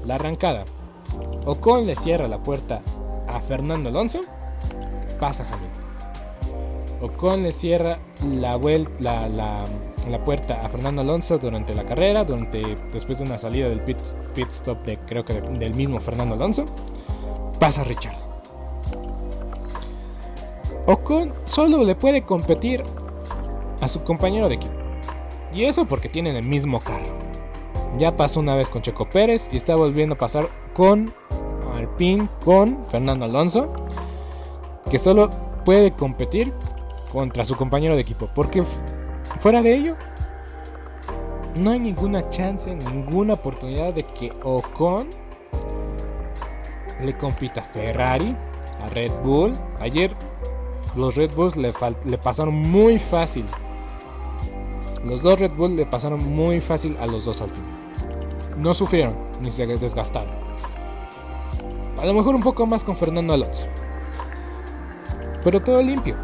La 0.06 0.14
arrancada. 0.14 0.64
Ocon 1.44 1.86
le 1.86 1.96
cierra 1.96 2.28
la 2.28 2.42
puerta 2.42 2.82
a 3.26 3.40
Fernando 3.40 3.88
Alonso. 3.88 4.22
Pasa 5.18 5.44
Hamilton. 5.44 5.84
Ocon 7.00 7.42
le 7.42 7.52
cierra 7.52 7.98
la, 8.22 8.56
vuelta, 8.56 9.28
la, 9.28 9.66
puerta 10.24 10.64
a 10.64 10.68
Fernando 10.68 11.02
Alonso 11.02 11.38
durante 11.38 11.74
la 11.74 11.84
carrera, 11.84 12.24
durante, 12.24 12.76
después 12.92 13.18
de 13.18 13.24
una 13.24 13.36
salida 13.36 13.68
del 13.68 13.80
pit, 13.80 13.98
stop 14.50 14.84
de, 14.84 14.98
creo 15.00 15.24
que 15.24 15.34
del 15.34 15.74
mismo 15.74 16.00
Fernando 16.00 16.34
Alonso. 16.34 16.66
Pasa 17.58 17.84
Richard. 17.84 18.16
Ocon 20.86 21.32
solo 21.44 21.82
le 21.82 21.94
puede 21.94 22.22
competir 22.22 22.82
a 23.80 23.88
su 23.88 24.02
compañero 24.02 24.48
de 24.48 24.56
equipo. 24.56 24.74
Y 25.52 25.64
eso 25.64 25.86
porque 25.86 26.08
tienen 26.08 26.36
el 26.36 26.44
mismo 26.44 26.80
carro. 26.80 27.06
Ya 27.98 28.16
pasó 28.16 28.40
una 28.40 28.56
vez 28.56 28.70
con 28.70 28.82
Checo 28.82 29.08
Pérez 29.08 29.48
y 29.52 29.56
está 29.56 29.76
volviendo 29.76 30.14
a 30.14 30.18
pasar 30.18 30.48
con 30.74 31.12
Alpine, 31.76 32.28
con 32.44 32.84
Fernando 32.88 33.24
Alonso, 33.24 33.72
que 34.90 34.98
solo 34.98 35.30
puede 35.64 35.92
competir 35.92 36.52
contra 37.12 37.44
su 37.44 37.56
compañero 37.56 37.94
de 37.94 38.02
equipo. 38.02 38.28
Porque 38.34 38.62
fuera 39.40 39.62
de 39.62 39.74
ello, 39.74 39.96
no 41.54 41.70
hay 41.70 41.80
ninguna 41.80 42.28
chance, 42.28 42.74
ninguna 42.74 43.34
oportunidad 43.34 43.94
de 43.94 44.04
que 44.04 44.32
Ocon 44.42 45.10
le 47.00 47.16
compita 47.16 47.60
a 47.60 47.64
Ferrari, 47.64 48.36
a 48.82 48.88
Red 48.88 49.12
Bull. 49.22 49.56
Ayer 49.80 50.12
los 50.96 51.16
Red 51.16 51.34
Bulls 51.34 51.56
le, 51.56 51.72
le 52.04 52.18
pasaron 52.18 52.54
muy 52.54 52.98
fácil 52.98 53.46
los 55.04 55.20
dos 55.20 55.38
Red 55.38 55.52
Bull 55.52 55.76
le 55.76 55.84
pasaron 55.84 56.24
muy 56.34 56.60
fácil 56.60 56.96
a 56.98 57.06
los 57.06 57.26
dos 57.26 57.42
al 57.42 57.50
final. 57.50 58.56
No 58.56 58.72
sufrieron 58.72 59.14
ni 59.42 59.50
se 59.50 59.66
desgastaron. 59.66 60.32
A 62.00 62.06
lo 62.06 62.14
mejor 62.14 62.34
un 62.34 62.42
poco 62.42 62.66
más 62.66 62.84
con 62.84 62.96
Fernando 62.96 63.34
Alonso. 63.34 63.66
Pero 65.44 65.60
todo 65.60 65.82
limpio. 65.82 66.16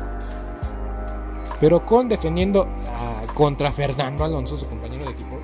Pero 1.61 1.85
con 1.85 2.09
defendiendo 2.09 2.67
contra 3.35 3.71
Fernando 3.71 4.25
Alonso, 4.25 4.57
su 4.57 4.67
compañero 4.67 5.05
de 5.05 5.11
equipo. 5.13 5.39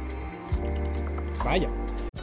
Vaya, 1.45 1.69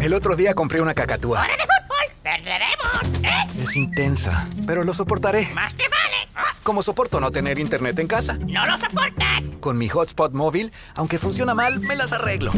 El 0.00 0.14
otro 0.14 0.34
día 0.34 0.54
compré 0.54 0.80
una 0.80 0.94
cacatúa. 0.94 1.40
¡Hora 1.42 1.52
de 1.56 1.62
fútbol! 1.62 2.22
¡Perderemos! 2.22 3.24
¿eh? 3.24 3.62
Es 3.62 3.76
intensa, 3.76 4.48
pero 4.66 4.82
lo 4.82 4.94
soportaré. 4.94 5.48
¡Más 5.54 5.74
que 5.74 5.84
vale! 5.88 6.46
Como 6.62 6.82
soporto 6.82 7.20
no 7.20 7.30
tener 7.30 7.58
internet 7.58 7.98
en 7.98 8.06
casa. 8.06 8.38
¡No 8.38 8.66
lo 8.66 8.78
soportas! 8.78 9.44
Con 9.60 9.76
mi 9.76 9.88
hotspot 9.88 10.32
móvil, 10.32 10.72
aunque 10.94 11.18
funciona 11.18 11.54
mal, 11.54 11.80
me 11.80 11.96
las 11.96 12.12
arreglo. 12.12 12.52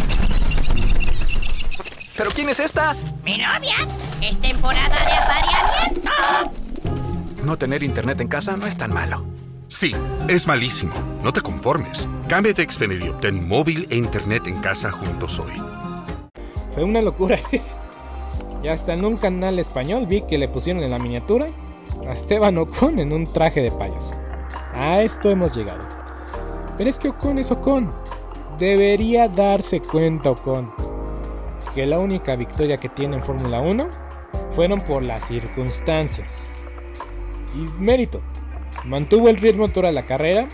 ¿Pero 2.16 2.30
quién 2.30 2.48
es 2.48 2.60
esta? 2.60 2.94
¡Mi 3.24 3.38
novia! 3.38 3.76
¡Es 4.20 4.40
temporada 4.40 5.04
de 5.04 5.12
apareamiento! 5.12 6.10
No 7.42 7.58
tener 7.58 7.82
internet 7.82 8.20
en 8.20 8.28
casa 8.28 8.56
no 8.56 8.66
es 8.66 8.76
tan 8.76 8.92
malo. 8.92 9.24
Sí, 9.66 9.92
es 10.28 10.46
malísimo. 10.46 10.92
No 11.24 11.32
te 11.32 11.40
conformes. 11.40 12.08
Cámbiate 12.28 12.62
a 12.62 12.70
Xfinity 12.70 13.06
y 13.06 13.08
obtén 13.08 13.48
móvil 13.48 13.88
e 13.90 13.96
internet 13.96 14.46
en 14.46 14.60
casa 14.60 14.90
juntos 14.92 15.38
hoy. 15.40 15.81
Fue 16.72 16.84
una 16.84 17.02
locura. 17.02 17.38
y 18.62 18.68
hasta 18.68 18.94
en 18.94 19.04
un 19.04 19.16
canal 19.16 19.58
español 19.58 20.06
vi 20.06 20.22
que 20.22 20.38
le 20.38 20.48
pusieron 20.48 20.82
en 20.82 20.90
la 20.90 20.98
miniatura 20.98 21.48
a 22.06 22.12
Esteban 22.12 22.58
Ocon 22.58 22.98
en 22.98 23.12
un 23.12 23.32
traje 23.32 23.62
de 23.62 23.70
payaso. 23.70 24.14
A 24.74 25.02
esto 25.02 25.30
hemos 25.30 25.56
llegado. 25.56 25.84
Pero 26.76 26.88
es 26.88 26.98
que 26.98 27.10
Ocon 27.10 27.38
es 27.38 27.50
Ocon. 27.50 27.92
Debería 28.58 29.28
darse 29.28 29.80
cuenta 29.80 30.30
Ocon 30.30 30.72
que 31.74 31.86
la 31.86 31.98
única 31.98 32.36
victoria 32.36 32.78
que 32.78 32.88
tiene 32.88 33.16
en 33.16 33.22
Fórmula 33.22 33.60
1 33.60 33.88
fueron 34.54 34.80
por 34.82 35.02
las 35.02 35.26
circunstancias. 35.26 36.50
Y 37.54 37.82
mérito. 37.82 38.20
Mantuvo 38.84 39.28
el 39.28 39.36
ritmo 39.36 39.68
toda 39.68 39.92
la 39.92 40.04
carrera 40.04 40.48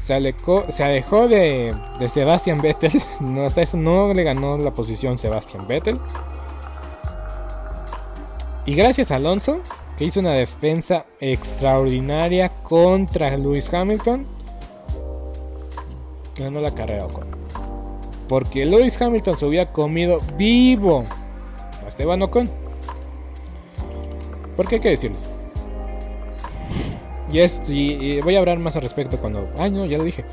se, 0.00 0.14
alejó, 0.14 1.28
de, 1.28 1.74
de 1.98 2.08
Sebastian 2.08 2.60
Vettel. 2.60 2.92
No, 3.20 3.44
hasta 3.44 3.62
eso 3.62 3.76
no 3.76 4.12
le 4.14 4.24
ganó 4.24 4.56
la 4.56 4.70
posición 4.72 5.18
Sebastian 5.18 5.66
Vettel. 5.68 6.00
Y 8.66 8.74
gracias 8.74 9.10
a 9.10 9.16
Alonso, 9.16 9.60
que 9.96 10.04
hizo 10.04 10.20
una 10.20 10.32
defensa 10.32 11.04
extraordinaria 11.20 12.48
contra 12.62 13.36
Lewis 13.36 13.72
Hamilton, 13.72 14.26
ganó 16.36 16.60
la 16.60 16.74
carrera 16.74 17.06
Ocon. 17.06 17.28
Porque 18.28 18.64
Lewis 18.64 19.00
Hamilton 19.00 19.36
se 19.36 19.46
hubiera 19.46 19.72
comido 19.72 20.20
vivo 20.36 21.04
a 21.84 21.88
Esteban 21.88 22.22
Ocon. 22.22 22.50
Porque 24.56 24.76
hay 24.76 24.80
que 24.80 24.90
decirlo. 24.90 25.29
Y, 27.32 28.20
voy 28.20 28.36
a 28.36 28.38
hablar 28.38 28.58
más 28.58 28.76
al 28.76 28.82
respecto 28.82 29.18
cuando... 29.18 29.48
Ay, 29.58 29.70
no, 29.70 29.86
ya 29.86 29.98
lo 29.98 30.04
dije. 30.04 30.24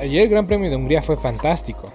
Ayer 0.00 0.22
el 0.22 0.28
Gran 0.28 0.46
Premio 0.46 0.70
de 0.70 0.76
Hungría 0.76 1.02
fue 1.02 1.16
fantástico. 1.16 1.92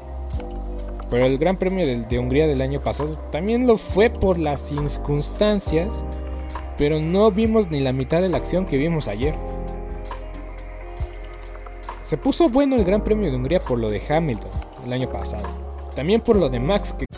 Pero 1.10 1.25
el 1.25 1.38
Gran 1.38 1.58
Premio 1.58 1.86
de, 1.86 2.03
de, 2.03 2.19
Hungría 2.19 2.47
del 2.47 2.62
año 2.62 2.82
pasado 2.82 3.15
también 3.32 3.65
lo 3.67 3.77
fue 3.77 4.10
por 4.10 4.38
las 4.38 4.62
circunstancias. 4.62 6.03
Pero 6.77 6.99
no 6.99 7.32
vimos 7.32 7.69
ni 7.69 7.79
la 7.79 7.93
mitad 7.93 8.21
de 8.21 8.29
la 8.29 8.38
acción 8.38 8.65
que 8.65 8.77
vimos 8.77 9.08
ayer. 9.08 9.36
Se 12.05 12.17
puso 12.17 12.49
bueno 12.49 12.75
el 12.75 12.86
Gran 12.86 13.03
Premio 13.03 13.29
de 13.29 13.38
Hungría 13.38 13.60
por 13.60 13.77
lo 13.77 13.89
de 13.89 14.01
Hamilton 14.08 14.51
el 14.86 14.93
año 14.93 15.10
pasado. 15.10 15.47
También 15.95 16.21
por 16.21 16.38
lo 16.38 16.49
de 16.49 16.60
Max 16.60 16.93
que... 16.93 17.08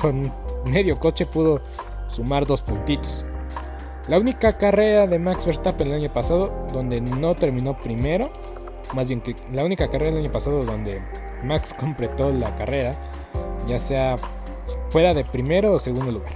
Con 0.00 0.32
medio 0.64 0.98
coche 0.98 1.26
pudo 1.26 1.60
sumar 2.08 2.46
dos 2.46 2.62
puntitos. 2.62 3.24
La 4.08 4.18
única 4.18 4.58
carrera 4.58 5.06
de 5.06 5.18
Max 5.18 5.46
Verstappen 5.46 5.88
el 5.88 5.94
año 6.02 6.10
pasado 6.10 6.52
donde 6.72 7.00
no 7.00 7.34
terminó 7.34 7.76
primero, 7.78 8.30
más 8.94 9.08
bien 9.08 9.20
que 9.20 9.36
la 9.52 9.64
única 9.64 9.88
carrera 9.90 10.12
del 10.12 10.24
año 10.24 10.32
pasado 10.32 10.64
donde 10.64 11.00
Max 11.44 11.74
completó 11.78 12.32
la 12.32 12.54
carrera, 12.56 12.96
ya 13.68 13.78
sea 13.78 14.16
fuera 14.90 15.14
de 15.14 15.24
primero 15.24 15.72
o 15.74 15.78
segundo 15.78 16.10
lugar. 16.10 16.32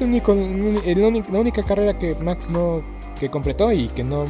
Único- 0.00 0.34
la 0.34 1.38
única 1.38 1.62
carrera 1.62 1.96
que 1.98 2.14
Max 2.16 2.50
no 2.50 2.82
que 3.18 3.30
completó 3.30 3.72
y 3.72 3.88
que 3.88 4.04
no 4.04 4.26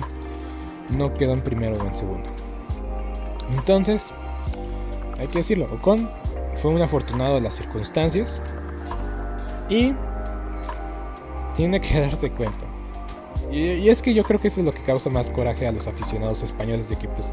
no 0.97 1.13
quedó 1.13 1.33
en 1.33 1.41
primero 1.43 1.77
o 1.77 1.85
en 1.87 1.95
segundo. 1.95 2.29
Entonces, 3.51 4.13
hay 5.19 5.27
que 5.27 5.39
decirlo, 5.39 5.69
Ocon 5.75 6.09
fue 6.61 6.71
un 6.71 6.83
afortunado 6.83 7.35
de 7.35 7.41
las 7.41 7.55
circunstancias 7.55 8.41
y 9.69 9.93
tiene 11.55 11.81
que 11.81 12.01
darse 12.01 12.31
cuenta. 12.31 12.67
Y, 13.51 13.61
y 13.61 13.89
es 13.89 14.03
que 14.03 14.13
yo 14.13 14.25
creo 14.25 14.41
que 14.41 14.49
eso 14.49 14.61
es 14.61 14.67
lo 14.67 14.73
que 14.73 14.83
causa 14.83 15.09
más 15.11 15.31
coraje 15.31 15.67
a 15.67 15.73
los 15.73 15.87
aficionados 15.87 16.43
españoles 16.43 16.89
de 16.89 16.97
que 16.97 17.09
pues 17.09 17.33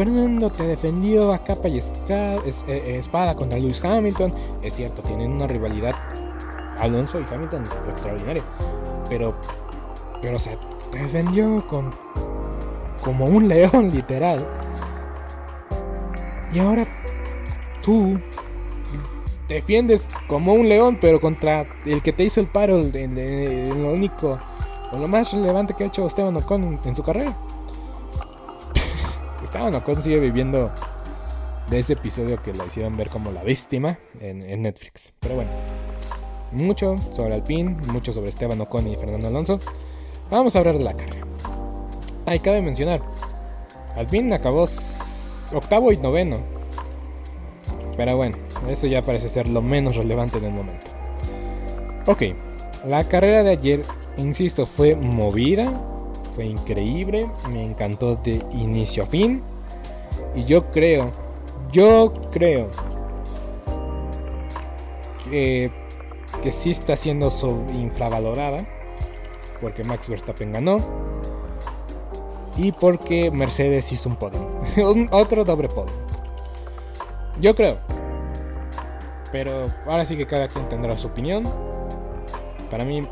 Fernando 0.00 0.48
te 0.48 0.66
defendió 0.66 1.32
a 1.32 1.44
capa 1.44 1.68
y 1.68 1.78
eh, 1.78 1.82
eh, 2.08 2.96
espada 2.98 3.34
contra 3.34 3.58
Lewis 3.58 3.84
Hamilton. 3.84 4.32
Es 4.62 4.74
cierto, 4.74 5.02
tienen 5.02 5.32
una 5.32 5.46
rivalidad 5.46 5.94
Alonso 6.78 7.20
y 7.20 7.24
Hamilton 7.30 7.64
extraordinaria. 7.88 8.42
Pero, 9.08 9.34
pero 10.22 10.36
o 10.36 10.38
sea, 10.38 10.54
te 10.90 11.00
defendió 11.00 11.66
con 11.66 11.94
como 13.02 13.26
un 13.26 13.48
león 13.48 13.90
literal. 13.94 14.46
Y 16.52 16.60
ahora 16.60 16.86
tú 17.82 18.18
defiendes 19.48 20.08
como 20.28 20.54
un 20.54 20.68
león, 20.68 20.98
pero 21.00 21.20
contra 21.20 21.66
el 21.84 22.02
que 22.02 22.12
te 22.12 22.24
hizo 22.24 22.40
el 22.40 22.46
paro, 22.46 22.78
en, 22.78 23.82
lo 23.82 23.92
único, 23.92 24.38
o 24.92 24.98
lo 24.98 25.08
más 25.08 25.32
relevante 25.32 25.74
que 25.74 25.84
ha 25.84 25.86
hecho 25.88 26.06
Esteban 26.06 26.36
Ocon 26.36 26.80
en, 26.84 26.96
su 26.96 27.02
carrera. 27.02 27.36
Esteban 29.42 29.74
Ocon 29.74 30.00
sigue 30.00 30.18
viviendo 30.18 30.70
de 31.68 31.78
ese 31.78 31.94
episodio 31.94 32.42
que 32.42 32.52
la 32.52 32.66
hicieron 32.66 32.96
ver 32.96 33.10
como 33.10 33.30
la 33.30 33.42
víctima 33.42 33.98
en, 34.20 34.42
en 34.42 34.62
Netflix. 34.62 35.12
Pero 35.20 35.36
bueno, 35.36 35.50
mucho 36.52 36.96
sobre 37.10 37.34
Alpine, 37.34 37.76
mucho 37.92 38.12
sobre 38.12 38.28
Esteban 38.28 38.60
Ocon 38.60 38.88
y 38.88 38.96
Fernando 38.96 39.28
Alonso. 39.28 39.60
Vamos 40.30 40.54
a 40.54 40.60
hablar 40.60 40.78
de 40.78 40.84
la 40.84 40.94
carrera. 40.94 41.26
Ay, 42.26 42.38
cabe 42.38 42.62
mencionar, 42.62 43.00
Alpine 43.96 44.34
acabó 44.34 44.66
octavo 45.52 45.92
y 45.92 45.96
noveno. 45.96 46.59
Pero 48.00 48.16
bueno, 48.16 48.38
eso 48.66 48.86
ya 48.86 49.02
parece 49.02 49.28
ser 49.28 49.46
lo 49.46 49.60
menos 49.60 49.94
relevante 49.94 50.38
en 50.38 50.44
el 50.46 50.52
momento. 50.52 50.90
Ok, 52.06 52.22
la 52.86 53.06
carrera 53.06 53.42
de 53.42 53.50
ayer, 53.50 53.82
insisto, 54.16 54.64
fue 54.64 54.96
movida, 54.96 55.70
fue 56.34 56.46
increíble, 56.46 57.28
me 57.52 57.62
encantó 57.62 58.16
de 58.16 58.42
inicio 58.52 59.02
a 59.02 59.06
fin. 59.06 59.42
Y 60.34 60.44
yo 60.44 60.64
creo, 60.70 61.10
yo 61.72 62.10
creo 62.32 62.70
que, 65.28 65.70
que 66.42 66.52
sí 66.52 66.70
está 66.70 66.96
siendo 66.96 67.28
infravalorada. 67.74 68.66
Porque 69.60 69.84
Max 69.84 70.08
Verstappen 70.08 70.52
ganó. 70.52 70.78
Y 72.56 72.72
porque 72.72 73.30
Mercedes 73.30 73.92
hizo 73.92 74.08
un 74.08 74.16
podio. 74.16 74.40
Otro 75.10 75.44
doble 75.44 75.68
podio. 75.68 76.09
Yo 77.40 77.54
creo. 77.54 77.78
Pero 79.32 79.68
ahora 79.86 80.04
sí 80.04 80.16
que 80.16 80.26
cada 80.26 80.48
quien 80.48 80.68
tendrá 80.68 80.96
su 80.98 81.06
opinión. 81.08 81.48
Para 82.70 82.84
mí 82.84 83.06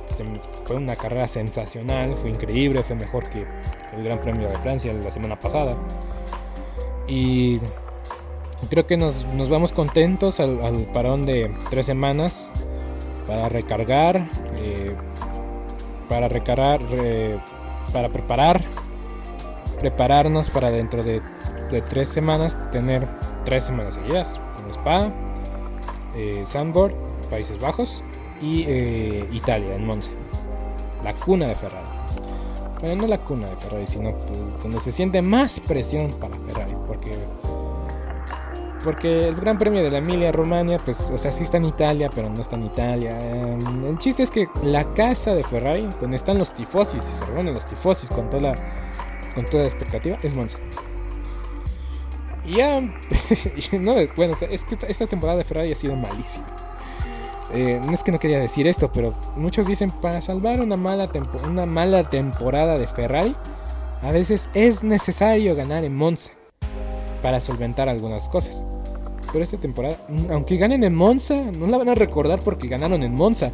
fue 0.65 0.77
una 0.77 0.95
carrera 0.95 1.27
sensacional, 1.27 2.15
fue 2.15 2.31
increíble, 2.31 2.83
fue 2.83 2.95
mejor 2.95 3.29
que 3.29 3.45
el 3.97 4.05
Gran 4.05 4.19
Premio 4.21 4.49
de 4.49 4.57
Francia 4.59 4.93
la 4.93 5.11
semana 5.11 5.39
pasada. 5.39 5.75
Y 7.09 7.59
creo 8.71 8.87
que 8.87 8.97
nos, 8.97 9.25
nos 9.35 9.49
vamos 9.49 9.73
contentos 9.73 10.39
al, 10.41 10.87
parón 10.93 11.27
de 11.27 11.51
tres 11.71 11.87
semanas 11.87 12.53
para 13.27 13.49
recargar, 13.49 14.27
eh, 14.59 14.95
para 16.09 16.29
recargar, 16.29 16.81
re- 16.83 17.41
para 17.93 18.11
preparar, 18.11 18.61
prepararnos 19.81 20.51
para 20.51 20.71
dentro 20.71 21.03
de, 21.03 21.21
de 21.71 21.81
tres 21.83 22.09
semanas 22.09 22.57
tener 22.71 23.09
tres 23.49 23.65
semanas 23.65 23.95
seguidas 23.95 24.39
con 24.57 24.71
Spa, 24.71 25.11
eh, 26.15 26.43
Sandboard, 26.45 26.93
Países 27.31 27.59
Bajos 27.59 28.03
y 28.43 28.65
eh, 28.69 29.27
Italia, 29.33 29.75
en 29.75 29.87
Monza. 29.87 30.11
La 31.03 31.15
cuna 31.15 31.47
de 31.47 31.55
Ferrari. 31.55 31.87
Bueno, 32.81 33.03
no 33.03 33.09
la 33.09 33.17
cuna 33.17 33.47
de 33.47 33.57
Ferrari, 33.57 33.87
sino 33.87 34.13
donde 34.63 34.81
se 34.81 34.93
siente 34.93 35.23
más 35.23 35.61
presión 35.61 36.13
para 36.21 36.37
Ferrari. 36.37 36.75
Porque, 36.87 37.17
porque 38.85 39.29
el 39.29 39.37
Gran 39.37 39.57
Premio 39.57 39.83
de 39.83 39.93
la 39.93 39.99
Emilia 39.99 40.31
Romagna, 40.31 40.77
pues, 40.85 41.11
o 41.11 41.17
sea, 41.17 41.33
sí 41.33 41.45
está 41.45 41.57
en 41.57 41.65
Italia, 41.65 42.11
pero 42.15 42.29
no 42.29 42.43
está 42.43 42.57
en 42.57 42.67
Italia. 42.67 43.19
Em, 43.33 43.87
el 43.87 43.97
chiste 43.97 44.25
es 44.25 44.31
que 44.31 44.47
la 44.63 44.93
casa 44.93 45.35
de 45.35 45.43
Ferrari, 45.43 45.89
donde 46.03 46.17
están 46.17 46.37
los 46.39 46.53
tifosis 46.53 47.03
y 47.03 47.13
se 47.13 47.25
reúnen 47.25 47.55
los 47.55 47.65
tifosis 47.65 48.11
con 48.11 48.29
toda 48.29 48.57
con 49.35 49.47
toda 49.47 49.63
la 49.63 49.69
expectativa, 49.71 50.19
es 50.23 50.35
Monza. 50.35 50.59
Y 52.49 52.57
ya, 52.57 52.81
no, 53.79 53.95
bueno, 54.17 54.35
es 54.51 54.65
que 54.65 54.77
esta- 54.89 55.07
temporada 55.07 55.39
de 55.39 55.45
Ferrari 55.45 55.73
ha 55.73 55.77
sido 55.77 55.95
malísima. 55.97 56.47
Eh, 57.53 57.81
no 57.83 57.93
es 57.93 58.03
que 58.03 58.13
no 58.13 58.19
quería 58.19 58.39
decir 58.41 58.67
esto, 58.67 58.91
pero 58.93 59.15
muchos 59.37 59.67
dicen 59.67 59.91
para 59.91 60.21
salvar 60.21 60.61
una 60.61 60.77
mala, 60.77 61.09
tempo- 61.09 61.39
una 61.47 61.67
mala 61.67 62.09
temporada 62.11 62.79
de 62.79 62.87
Ferrari, 62.87 63.35
a 64.03 64.13
veces 64.13 64.49
es 64.55 64.83
necesario 64.85 65.55
ganar 65.57 65.85
en 65.85 65.95
Monza 65.97 66.33
para 67.23 67.41
solventar 67.41 67.89
algunas 67.89 68.29
cosas. 68.29 68.65
Pero 69.33 69.43
esta 69.45 69.59
temporada, 69.59 69.97
aunque 70.31 70.57
ganen 70.57 70.85
en 70.85 70.95
Monza, 70.95 71.51
no 71.53 71.67
la 71.67 71.77
van 71.79 71.89
a 71.91 71.95
recordar 71.95 72.41
porque 72.41 72.69
ganaron 72.69 73.03
en 73.03 73.15
Monza. 73.15 73.51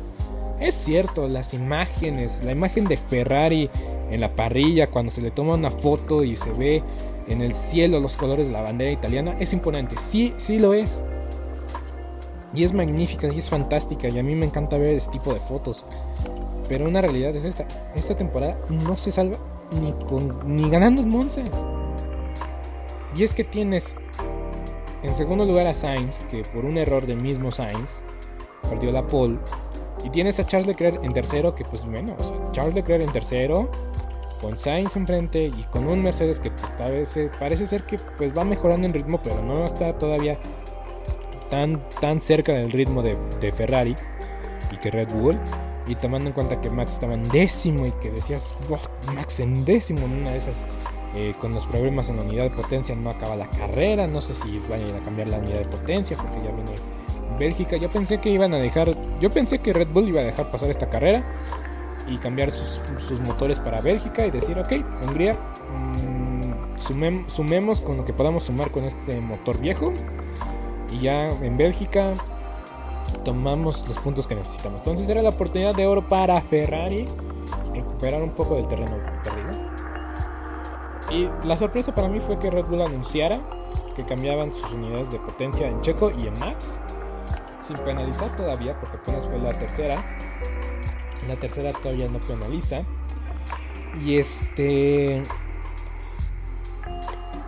Es 0.61 0.75
cierto, 0.75 1.27
las 1.27 1.53
imágenes, 1.55 2.43
la 2.45 2.53
imagen 2.53 2.85
de 2.85 2.97
Ferrari 2.97 3.69
en 4.11 4.21
la 4.21 4.29
parrilla 4.29 4.89
cuando 4.89 5.11
se 5.11 5.21
le 5.21 5.31
toma 5.33 5.55
una 5.55 5.71
foto 5.71 6.23
y 6.23 6.37
se 6.37 6.51
ve 6.53 6.83
en 7.27 7.41
el 7.41 7.55
cielo 7.55 8.01
los 8.01 8.17
colores 8.17 8.47
de 8.49 8.53
la 8.53 8.63
bandera 8.63 8.91
italiana 8.91 9.37
es 9.41 9.53
imponente. 9.53 9.97
Sí, 9.99 10.35
sí 10.37 10.59
lo 10.59 10.75
es. 10.75 11.03
Y 12.55 12.65
es 12.65 12.73
magnífica 12.73 13.29
y 13.33 13.39
es 13.39 13.49
fantástica 13.49 14.09
y 14.09 14.19
a 14.19 14.23
mí 14.23 14.35
me 14.35 14.47
encanta 14.47 14.79
ver 14.79 14.95
ese 14.95 15.11
tipo 15.11 15.35
de 15.35 15.41
fotos. 15.41 15.85
Pero 16.69 16.87
una 16.87 17.01
realidad 17.01 17.35
es 17.35 17.45
esta. 17.45 17.67
Esta 17.95 18.17
temporada 18.17 18.57
no 18.69 18.97
se 18.97 19.11
salva 19.11 19.39
ni, 19.81 19.93
con, 20.07 20.57
ni 20.57 20.69
ganando 20.71 21.03
en 21.03 21.09
Monza. 21.09 21.43
Y 23.17 23.23
es 23.23 23.35
que 23.35 23.45
tienes 23.45 23.97
en 25.03 25.15
segundo 25.15 25.45
lugar 25.45 25.67
a 25.67 25.75
Sainz, 25.75 26.23
que 26.31 26.45
por 26.45 26.65
un 26.65 26.79
error 26.79 27.07
del 27.07 27.19
mismo 27.21 27.53
Sainz 27.53 28.03
perdió 28.69 28.91
la 28.91 29.07
pole. 29.07 29.39
Y 30.03 30.11
tienes 30.11 30.41
a 30.41 30.47
Charles 30.47 30.67
Leclerc 30.67 31.03
en 31.05 31.13
tercero, 31.13 31.55
que 31.55 31.65
pues 31.65 31.85
bueno, 31.85 32.17
o 32.19 32.23
sea, 32.23 32.37
Charles 32.53 32.75
Leclerc 32.75 33.05
en 33.05 33.13
tercero, 33.13 33.71
con 34.45 34.59
Sainz 34.59 34.95
enfrente 34.97 35.47
y 35.47 35.65
con 35.71 35.89
un 35.89 36.03
Mercedes 36.03 36.39
que 36.39 36.51
pues 36.51 36.77
tal 36.77 36.93
vez 36.93 37.17
eh, 37.17 37.31
parece 37.41 37.67
ser 37.67 37.85
que 37.85 37.99
pues 38.19 38.37
va 38.37 38.45
mejorando 38.45 38.87
en 38.87 38.93
ritmo, 38.93 39.19
pero 39.25 39.43
no 39.43 39.65
está 39.65 39.95
todavía 39.95 40.39
tan, 41.49 41.83
tan 41.99 42.21
cerca 42.21 42.53
del 42.53 42.71
ritmo 42.71 43.03
de, 43.03 43.17
de 43.41 43.53
Ferrari 43.53 43.97
y 44.71 44.77
que 44.77 44.91
Red 44.91 45.09
Bull. 45.09 45.39
Y 45.87 45.95
tomando 45.95 46.29
en 46.29 46.35
cuenta 46.35 46.61
que 46.61 46.69
Max 46.69 46.95
estaba 46.95 47.15
en 47.15 47.27
décimo 47.31 47.87
y 47.87 47.93
que 47.93 48.11
decías, 48.11 48.55
"Oh, 48.71 49.13
Max 49.15 49.41
en 49.41 49.65
décimo 49.65 50.01
en 50.01 50.13
una 50.13 50.33
de 50.33 50.39
esas, 50.39 50.67
eh, 51.15 51.35
con 51.41 51.55
los 51.55 51.65
problemas 51.65 52.11
en 52.11 52.17
la 52.17 52.23
unidad 52.23 52.45
de 52.45 52.51
potencia, 52.51 52.95
no 52.95 53.11
acaba 53.11 53.37
la 53.37 53.49
carrera. 53.49 54.07
No 54.07 54.21
sé 54.21 54.35
si 54.35 54.59
vayan 54.69 54.95
a 54.95 55.03
cambiar 55.03 55.29
la 55.29 55.39
unidad 55.39 55.61
de 55.61 55.67
potencia 55.67 56.19
porque 56.19 56.37
ya 56.37 56.53
viene 56.53 56.75
Bélgica. 57.39 57.79
Yo 57.79 57.89
pensé 57.89 58.19
que 58.19 58.29
iban 58.29 58.53
a 58.53 58.59
dejar, 58.59 58.95
yo 59.21 59.31
pensé 59.31 59.59
que 59.59 59.73
Red 59.73 59.89
Bull 59.89 60.09
iba 60.09 60.21
a 60.21 60.25
dejar 60.25 60.51
pasar 60.51 60.69
esta 60.69 60.91
carrera 60.91 61.25
y 62.07 62.19
cambiar 62.19 62.51
sus, 62.51 63.21
motores 63.21 63.59
para 63.59 63.81
Bélgica 63.81 64.27
y 64.27 64.31
decir, 64.31 64.59
ok, 64.59 64.73
Hungría, 65.03 65.35
mm, 65.35 66.79
sumem- 66.81 67.29
sumemos 67.29 67.81
con 67.81 67.97
lo 67.97 68.05
que 68.05 68.13
podamos 68.13 68.45
sumar 68.45 68.71
con 68.71 68.85
este 68.85 69.21
motor 69.21 69.59
viejo. 69.59 69.93
Y 70.91 70.99
ya 70.99 71.31
en 71.31 71.57
Bélgica 71.57 72.13
tomamos 73.25 73.87
los 73.89 73.99
puntos 73.99 74.27
que 74.27 74.35
necesitamos. 74.35 74.79
Entonces 74.79 75.09
era 75.09 75.23
la 75.23 75.31
oportunidad 75.31 75.75
de 75.75 75.87
oro 75.87 76.07
para 76.09 76.41
Ferrari 76.43 77.09
recuperar 77.75 78.23
un 78.23 78.31
poco 78.31 78.57
del 78.57 78.69
terreno 78.69 78.97
perdido. 79.23 79.65
Y 81.11 81.47
la 81.47 81.57
sorpresa 81.57 81.95
para 81.95 82.09
mí 82.09 82.21
fue 82.21 82.39
que 82.39 82.51
Red 82.51 82.67
Bull 82.67 82.83
anunciara 82.83 83.41
que 83.97 84.05
cambiaban 84.05 84.53
sus 84.55 84.71
unidades 84.73 85.11
de 85.11 85.19
potencia 85.19 85.69
en 85.69 85.81
Checo 85.81 86.11
y 86.11 86.27
en 86.27 86.39
Max, 86.39 86.79
sin 87.63 87.77
penalizar 87.79 88.35
todavía, 88.37 88.79
porque 88.81 88.97
apenas 88.97 89.27
fue 89.27 89.39
la 89.39 89.53
tercera. 89.59 90.05
La 91.29 91.37
tercera 91.37 91.73
todavía 91.73 92.09
no 92.09 92.19
penaliza. 92.21 92.83
Y 94.05 94.19
este. 94.19 95.23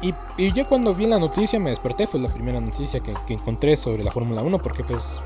Y, 0.03 0.53
yo 0.53 0.69
cuando 0.69 0.95
vi 0.95 1.07
la 1.07 1.19
noticia 1.19 1.59
me 1.59 1.71
desperté, 1.71 2.07
fue 2.07 2.21
la 2.21 2.29
primera 2.29 2.61
noticia 2.61 3.01
que, 3.01 3.15
que 3.27 3.35
encontré 3.35 3.77
sobre 3.77 4.05
la 4.05 4.11
Fórmula 4.11 4.43
1, 4.43 4.59
porque 4.59 4.85
pues 4.85 5.21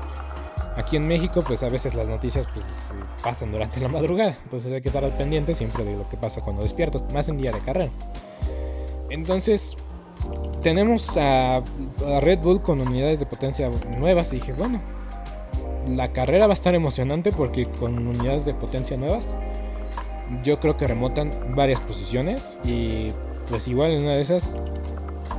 aquí 0.77 0.95
en 0.95 1.07
México 1.07 1.43
pues 1.45 1.61
a 1.63 1.69
veces 1.69 1.93
las 1.93 2.07
noticias 2.07 2.47
pues 2.53 2.93
pasan 3.21 3.51
durante 3.51 3.79
la 3.79 3.89
madrugada, 3.89 4.37
entonces 4.43 4.71
hay 4.71 4.81
que 4.81 4.87
estar 4.87 5.03
al 5.03 5.15
pendiente 5.15 5.53
siempre 5.53 5.83
de 5.83 5.97
lo 5.97 6.07
que 6.09 6.15
pasa 6.15 6.41
cuando 6.41 6.63
despiertas, 6.63 7.03
más 7.11 7.27
en 7.27 7.37
día 7.37 7.51
de 7.51 7.59
carrera. 7.59 7.91
Entonces 9.09 9.75
tenemos 10.63 11.17
a, 11.17 11.57
a 11.57 12.19
Red 12.21 12.39
Bull 12.39 12.61
con 12.61 12.79
unidades 12.79 13.19
de 13.19 13.25
potencia 13.25 13.69
nuevas 13.97 14.31
y 14.31 14.37
dije, 14.37 14.53
bueno, 14.53 14.79
la 15.87 16.09
carrera 16.13 16.47
va 16.47 16.53
a 16.53 16.55
estar 16.55 16.75
emocionante 16.75 17.31
porque 17.31 17.65
con 17.65 18.07
unidades 18.07 18.45
de 18.45 18.53
potencia 18.53 18.97
nuevas 18.97 19.35
yo 20.43 20.59
creo 20.59 20.77
que 20.77 20.87
remontan 20.87 21.55
varias 21.55 21.79
posiciones 21.81 22.57
y 22.63 23.11
pues 23.49 23.67
igual 23.67 23.91
en 23.91 24.03
una 24.03 24.15
de 24.15 24.21
esas 24.21 24.55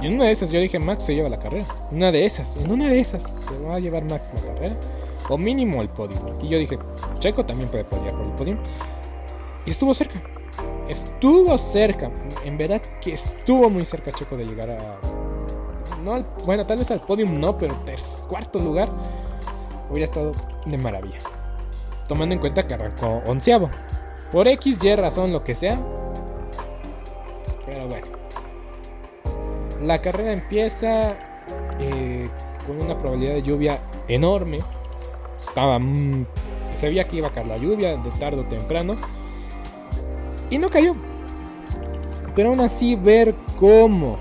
en 0.03 0.15
una 0.15 0.25
de 0.25 0.33
esas 0.33 0.51
yo 0.51 0.61
dije 0.61 0.79
Max 0.79 1.05
se 1.05 1.15
lleva 1.15 1.29
la 1.29 1.39
carrera. 1.39 1.65
Una 1.91 2.11
de 2.11 2.25
esas 2.25 2.57
en 2.57 2.71
una 2.71 2.89
de 2.89 3.01
esas 3.01 3.23
se 3.23 3.59
va 3.65 3.77
a 3.77 3.79
llevar 3.79 4.05
Max 4.05 4.33
la 4.35 4.55
carrera 4.55 4.77
o 5.29 5.39
mínimo 5.39 5.81
el 5.81 5.89
podio. 5.89 6.19
Y 6.43 6.49
yo 6.49 6.59
dije 6.59 6.79
Checo 7.19 7.47
también 7.47 7.71
puede 7.71 7.85
pelear 7.85 8.15
por 8.15 8.27
el 8.27 8.33
podio. 8.33 8.59
Y 9.65 9.71
estuvo 9.71 9.95
cerca. 9.95 10.21
Estuvo 10.89 11.57
cerca. 11.57 12.11
En 12.45 12.59
verdad 12.59 12.83
que 13.01 13.15
estuvo 13.15 13.71
muy 13.71 13.85
cerca 13.85 14.13
Checo 14.13 14.37
de 14.37 14.45
llegar 14.45 14.71
a 14.71 14.99
no 16.03 16.25
bueno 16.45 16.67
tal 16.67 16.79
vez 16.79 16.91
al 16.91 17.01
podium 17.01 17.39
no 17.39 17.57
pero 17.57 17.77
cuarto 18.29 18.59
lugar 18.59 18.89
hubiera 19.93 20.05
estado 20.05 20.33
de 20.67 20.79
maravilla 20.79 21.21
tomando 22.09 22.35
en 22.35 22.41
cuenta 22.41 22.67
que 22.67 22.75
arrancó 22.75 23.23
onceavo 23.27 23.71
por 24.31 24.49
X, 24.49 24.83
Y 24.83 24.97
razón, 24.97 25.33
lo 25.33 25.45
que 25.45 25.55
sea. 25.55 25.79
Pero 27.67 27.87
bueno. 27.87 28.07
La 29.83 30.01
carrera 30.01 30.33
empieza 30.33 31.17
eh, 31.79 32.29
con 32.67 32.81
una 32.81 32.99
probabilidad 32.99 33.35
de 33.35 33.43
lluvia 33.43 33.81
enorme. 34.09 34.61
Estaba. 35.39 35.79
mm, 35.79 36.27
se 36.71 36.89
veía 36.89 37.07
que 37.07 37.17
iba 37.17 37.29
a 37.29 37.33
caer 37.33 37.47
la 37.47 37.59
lluvia 37.59 37.97
de 37.99 38.11
tarde 38.13 38.41
o 38.41 38.45
temprano. 38.45 38.97
Y 40.49 40.57
no 40.57 40.71
cayó. 40.71 40.93
Pero 42.35 42.51
aún 42.51 42.61
así, 42.61 42.97
ver 42.97 43.35
cómo. 43.59 44.17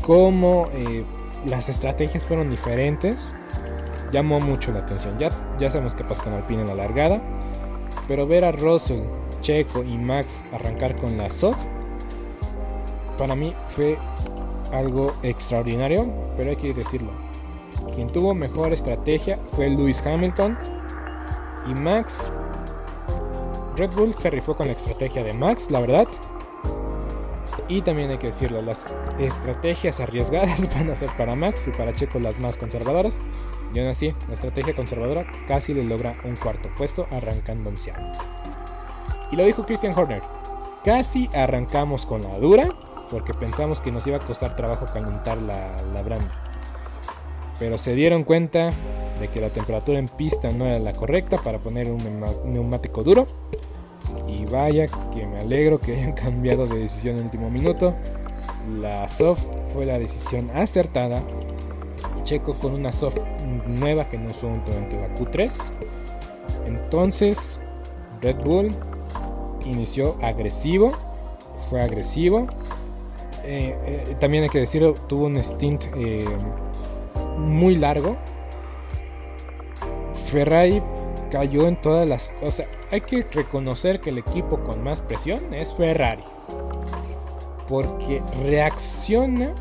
Cómo 0.00 0.68
eh, 0.72 1.04
las 1.44 1.68
estrategias 1.68 2.24
fueron 2.26 2.48
diferentes. 2.48 3.36
Llamó 4.12 4.40
mucho 4.40 4.72
la 4.72 4.80
atención. 4.80 5.18
Ya, 5.18 5.30
ya 5.58 5.70
sabemos 5.70 5.94
qué 5.94 6.04
pasó 6.04 6.22
con 6.22 6.34
Alpine 6.34 6.62
en 6.62 6.68
la 6.68 6.74
largada. 6.74 7.20
Pero 8.06 8.26
ver 8.26 8.44
a 8.44 8.52
Russell, 8.52 9.02
Checo 9.40 9.82
y 9.82 9.96
Max 9.96 10.44
arrancar 10.52 10.96
con 10.96 11.16
la 11.16 11.30
soft, 11.30 11.66
para 13.18 13.34
mí 13.34 13.54
fue 13.68 13.98
algo 14.72 15.14
extraordinario, 15.22 16.06
pero 16.36 16.50
hay 16.50 16.56
que 16.56 16.74
decirlo. 16.74 17.10
Quien 17.94 18.08
tuvo 18.08 18.34
mejor 18.34 18.72
estrategia 18.72 19.38
fue 19.48 19.68
Lewis 19.68 20.04
Hamilton 20.04 20.58
y 21.66 21.74
Max. 21.74 22.30
Red 23.76 23.90
Bull 23.92 24.14
se 24.16 24.30
rifó 24.30 24.54
con 24.54 24.66
la 24.66 24.72
estrategia 24.72 25.22
de 25.22 25.32
Max, 25.32 25.70
la 25.70 25.80
verdad. 25.80 26.06
Y 27.68 27.82
también 27.82 28.10
hay 28.10 28.18
que 28.18 28.28
decirlo, 28.28 28.60
las 28.62 28.94
estrategias 29.18 30.00
arriesgadas 30.00 30.68
van 30.74 30.90
a 30.90 30.94
ser 30.94 31.10
para 31.16 31.34
Max 31.34 31.66
y 31.68 31.70
para 31.70 31.92
Checo 31.92 32.18
las 32.18 32.38
más 32.38 32.58
conservadoras. 32.58 33.18
Y 33.74 33.80
aún 33.80 33.88
así, 33.88 34.14
la 34.28 34.34
estrategia 34.34 34.74
conservadora 34.74 35.26
casi 35.48 35.74
le 35.74 35.82
logra 35.82 36.16
un 36.24 36.36
cuarto 36.36 36.68
puesto 36.76 37.06
arrancando 37.10 37.70
onceavo. 37.70 38.12
Y 39.32 39.36
lo 39.36 39.44
dijo 39.44 39.66
Christian 39.66 39.98
Horner. 39.98 40.22
Casi 40.84 41.28
arrancamos 41.34 42.06
con 42.06 42.22
la 42.22 42.38
dura 42.38 42.68
porque 43.10 43.34
pensamos 43.34 43.82
que 43.82 43.90
nos 43.90 44.06
iba 44.06 44.18
a 44.18 44.20
costar 44.20 44.54
trabajo 44.54 44.86
calentar 44.92 45.38
la, 45.38 45.82
la 45.82 46.02
branda. 46.02 46.30
Pero 47.58 47.76
se 47.76 47.94
dieron 47.94 48.22
cuenta 48.22 48.70
de 49.18 49.28
que 49.28 49.40
la 49.40 49.50
temperatura 49.50 49.98
en 49.98 50.08
pista 50.08 50.50
no 50.52 50.66
era 50.66 50.78
la 50.78 50.92
correcta 50.92 51.38
para 51.38 51.58
poner 51.58 51.90
un 51.90 52.22
neumático 52.44 53.02
duro. 53.02 53.26
Y 54.28 54.44
vaya 54.44 54.86
que 55.12 55.26
me 55.26 55.40
alegro 55.40 55.80
que 55.80 55.94
hayan 55.94 56.12
cambiado 56.14 56.66
de 56.68 56.78
decisión 56.78 57.14
en 57.14 57.20
el 57.20 57.24
último 57.26 57.50
minuto. 57.50 57.94
La 58.80 59.08
soft 59.08 59.44
fue 59.72 59.84
la 59.84 59.98
decisión 59.98 60.50
acertada 60.54 61.22
Checo 62.24 62.54
con 62.58 62.74
una 62.74 62.92
soft 62.92 63.18
nueva 63.66 64.08
que 64.08 64.18
no 64.18 64.30
usó 64.30 64.48
durante 64.66 65.00
la 65.00 65.14
Q3. 65.16 65.72
Entonces, 66.66 67.60
Red 68.20 68.36
Bull 68.44 68.74
inició 69.64 70.16
agresivo, 70.22 70.92
fue 71.68 71.82
agresivo. 71.82 72.46
Eh, 73.44 73.76
eh, 73.84 74.16
también 74.18 74.44
hay 74.44 74.48
que 74.48 74.60
decirlo, 74.60 74.94
tuvo 74.94 75.26
un 75.26 75.42
stint 75.42 75.84
eh, 75.96 76.24
muy 77.36 77.76
largo. 77.76 78.16
Ferrari 80.30 80.82
cayó 81.30 81.66
en 81.66 81.80
todas 81.80 82.08
las... 82.08 82.32
O 82.42 82.50
sea, 82.50 82.66
hay 82.90 83.02
que 83.02 83.22
reconocer 83.22 84.00
que 84.00 84.10
el 84.10 84.18
equipo 84.18 84.58
con 84.60 84.82
más 84.82 85.02
presión 85.02 85.52
es 85.52 85.74
Ferrari. 85.74 86.24
Porque 87.68 88.22
reacciona 88.44 89.54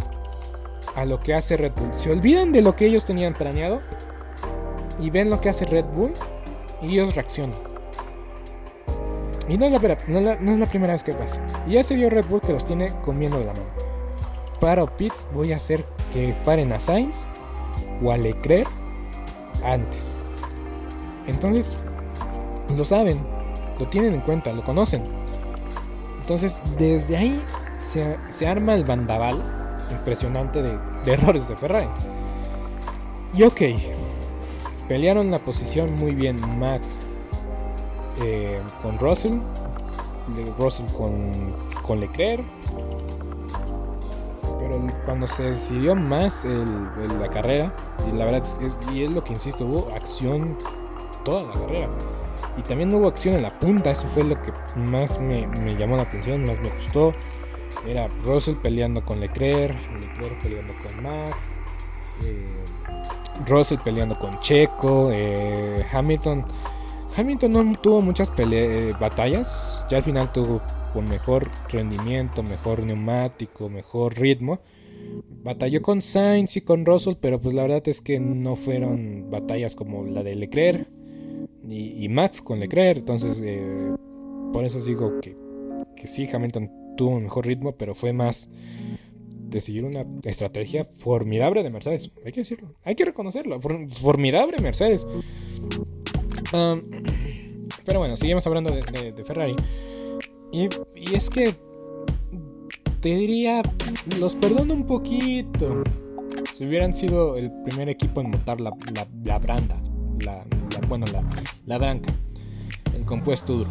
a 0.96 1.06
lo 1.06 1.20
que 1.20 1.34
hace 1.34 1.58
Red 1.58 1.74
Bull. 1.76 1.94
Se 1.94 2.12
olvidan 2.12 2.52
de 2.52 2.62
lo 2.62 2.76
que 2.76 2.86
ellos 2.86 3.06
tenían 3.06 3.34
planeado 3.34 3.82
y 5.00 5.10
ven 5.10 5.30
lo 5.30 5.42
que 5.42 5.50
hace 5.50 5.66
Red 5.66 5.86
Bull 5.86 6.14
y 6.82 6.94
ellos 6.94 7.16
reaccionan. 7.16 7.56
Y 9.48 9.58
no 9.58 9.66
es 9.66 9.72
la, 9.72 9.80
no 10.08 10.54
es 10.54 10.60
la- 10.60 10.66
primera 10.68 10.94
vez 10.94 11.04
que 11.04 11.14
pasa. 11.14 11.42
Y 11.68 11.74
ya 11.74 11.84
se 11.84 11.96
vio 11.96 12.10
Red 12.10 12.26
Bull 12.26 12.42
que 12.42 12.54
los 12.54 12.66
tiene 12.66 12.94
comiendo 13.04 13.38
de 13.40 13.46
la 13.46 13.54
mano. 13.54 13.66
Para 14.60 14.86
Pitts 14.86 15.28
voy 15.34 15.52
a 15.52 15.58
hacer 15.58 15.84
que 16.14 16.34
paren 16.46 16.72
a 16.72 16.80
Sainz 16.80 17.26
o 18.02 18.12
a 18.12 18.18
Leclerc 18.18 18.68
antes. 19.66 20.22
Entonces, 21.28 21.76
lo 22.76 22.86
saben, 22.86 23.20
lo 23.80 23.88
tienen 23.88 24.14
en 24.14 24.22
cuenta, 24.22 24.54
lo 24.54 24.64
conocen. 24.64 25.04
Entonces, 26.22 26.62
desde 26.78 27.18
ahí 27.18 27.42
se, 27.78 28.18
se 28.30 28.48
arma 28.48 28.76
el 28.76 28.86
bandaval 28.86 29.42
impresionante 29.94 30.62
de, 30.62 30.78
errores 31.06 31.48
de 31.48 31.56
Ferrari. 31.56 31.88
Y 33.34 33.44
ok, 33.44 33.62
pelearon 34.88 35.32
la 35.32 35.40
posición 35.40 35.94
muy 35.98 36.14
bien 36.14 36.40
Max 36.60 37.00
eh, 38.24 38.60
con 38.82 39.00
Russell, 39.00 39.40
Russell 40.58 40.86
con, 40.96 41.54
con 41.82 42.00
Leclerc. 42.00 42.44
Pero 44.60 44.80
cuando 45.06 45.28
se 45.28 45.44
decidió 45.44 45.96
más 45.96 46.46
el- 46.46 46.88
la 47.20 47.28
carrera, 47.30 47.74
y 48.08 48.16
la 48.16 48.26
verdad 48.26 48.44
es, 48.62 48.76
y 48.94 49.04
es 49.04 49.14
lo 49.14 49.24
que 49.24 49.34
insisto, 49.34 49.66
hubo 49.66 49.94
acción 49.96 50.58
toda 51.26 51.44
la 51.44 51.54
carrera. 51.54 51.90
Y 52.58 52.62
también 52.62 52.94
hubo 52.94 53.08
acción 53.08 53.36
en 53.36 53.42
la 53.44 53.58
punta, 53.60 53.90
eso 53.92 54.08
fue 54.14 54.24
lo 54.24 54.40
que 54.42 54.52
más 54.76 55.20
me 55.20 55.76
llamó 55.76 55.96
la 55.98 56.04
atención, 56.04 56.46
más 56.46 56.60
me 56.60 56.70
gustó. 56.70 57.14
Era 57.88 58.08
Russell 58.24 58.56
peleando 58.56 59.04
con 59.04 59.20
Leclerc, 59.20 59.78
Leclerc 60.00 60.42
peleando 60.42 60.74
con 60.82 61.04
Max, 61.04 61.38
eh, 62.24 62.48
Russell 63.48 63.80
peleando 63.84 64.16
con 64.18 64.40
Checo, 64.40 65.10
eh, 65.12 65.84
Hamilton. 65.92 66.46
Hamilton 67.16 67.52
no 67.52 67.76
tuvo 67.80 68.02
muchas 68.02 68.32
pele- 68.32 68.90
eh, 68.90 68.94
batallas, 69.00 69.86
ya 69.90 69.98
al 69.98 70.04
final 70.04 70.32
tuvo 70.32 70.62
con 70.94 71.08
mejor 71.10 71.50
rendimiento, 71.70 72.44
mejor 72.44 72.80
neumático, 72.84 73.70
mejor 73.70 74.16
ritmo. 74.18 74.60
batalló 75.44 75.82
con 75.82 76.02
Sainz 76.02 76.56
y 76.56 76.62
con 76.62 76.86
Russell, 76.86 77.16
pero 77.20 77.42
pues 77.42 77.54
la 77.54 77.64
verdad 77.64 77.84
es 77.88 78.00
que 78.02 78.20
no 78.22 78.56
fueron 78.56 79.30
batallas 79.30 79.76
como 79.76 80.06
la 80.06 80.24
de 80.24 80.36
Leclerc 80.36 80.88
y, 81.70 82.08
Max 82.08 82.42
con 82.42 82.60
Leclerc. 82.62 83.00
Entonces, 83.00 83.42
eh, 83.44 83.94
por 84.54 84.64
eso 84.64 84.80
digo 84.80 85.20
que, 85.20 85.36
que 85.98 86.08
sí, 86.08 86.30
Hamilton 86.32 86.72
tuvo 86.96 87.12
un 87.12 87.24
mejor 87.24 87.46
ritmo, 87.46 87.76
pero 87.76 87.96
fue 87.96 88.14
más 88.14 88.50
de 89.54 89.62
seguir 89.62 89.86
una 89.86 90.06
estrategia 90.24 90.86
formidable 91.00 91.64
de 91.64 91.70
Mercedes. 91.70 92.12
Hay 92.26 92.32
que 92.32 92.42
decirlo, 92.42 92.76
hay 92.84 92.96
que 92.96 93.06
reconocerlo. 93.06 93.60
Formidable 93.62 94.58
Mercedes. 94.60 95.08
pero 97.86 98.00
bueno, 98.00 98.18
seguimos 98.18 98.46
hablando 98.48 98.72
de, 98.72 99.24
Ferrari. 99.24 99.56
Y, 100.52 100.70
es 101.14 101.30
que 101.30 101.54
te 103.00 103.16
diría, 103.16 103.62
los 104.18 104.36
perdono 104.36 104.74
un 104.74 104.86
poquito. 104.86 105.84
Si 106.56 106.66
hubieran 106.66 106.94
sido 106.94 107.38
el 107.38 107.52
primer 107.64 107.90
equipo 107.90 108.22
en 108.22 108.32
montar 108.32 108.60
la, 108.60 108.72
la, 109.24 109.40
branda, 109.40 109.82
la, 110.24 110.46
bueno, 110.88 111.06
la, 111.12 111.24
la 111.66 111.78
branca, 111.78 112.14
el 112.96 113.06
compuesto 113.06 113.54
duro. 113.54 113.70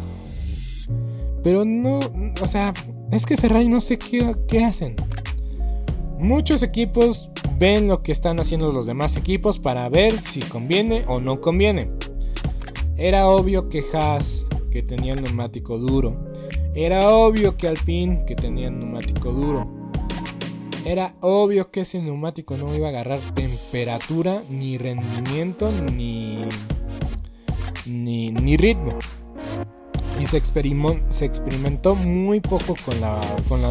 Pero 1.43 1.65
no, 1.65 1.99
o 2.41 2.47
sea, 2.47 2.73
es 3.11 3.25
que 3.25 3.37
Ferrari 3.37 3.69
no 3.69 3.81
sé 3.81 3.97
qué, 3.97 4.63
hacen. 4.63 4.95
Muchos 6.19 6.63
equipos 6.63 7.29
ven 7.59 7.87
lo 7.87 8.01
que 8.01 8.11
están 8.11 8.39
haciendo 8.39 8.71
los 8.71 8.85
demás 8.85 9.17
equipos 9.17 9.59
para 9.59 9.89
ver 9.89 10.17
si 10.17 10.41
conviene 10.41 11.03
o 11.07 11.19
no 11.19 11.41
conviene. 11.41 11.89
Era 12.97 13.27
obvio 13.27 13.69
que 13.69 13.83
Haas, 13.93 14.47
que 14.71 14.81
tenía 14.83 15.13
el 15.13 15.23
neumático 15.23 15.77
duro, 15.77 16.15
era 16.75 17.09
obvio 17.09 17.57
que 17.57 17.67
Alpine, 17.67 18.23
que 18.25 18.35
tenía 18.35 18.67
el 18.67 18.79
neumático 18.79 19.31
duro, 19.31 19.67
era 20.85 21.15
obvio 21.21 21.71
que 21.71 21.81
ese 21.81 22.01
neumático 22.01 22.57
no 22.57 22.75
iba 22.75 22.87
a 22.87 22.89
agarrar 22.89 23.19
temperatura, 23.33 24.43
ni 24.49 24.77
rendimiento, 24.77 25.69
ni, 25.91 26.41
ni, 27.85 28.31
ni 28.31 28.57
ritmo. 28.57 28.89
Y 30.23 30.25
se, 30.25 30.37
experimentó 31.25 31.95
muy 31.95 32.39
poco 32.39 32.75
con 32.85 33.01
la, 33.01 33.19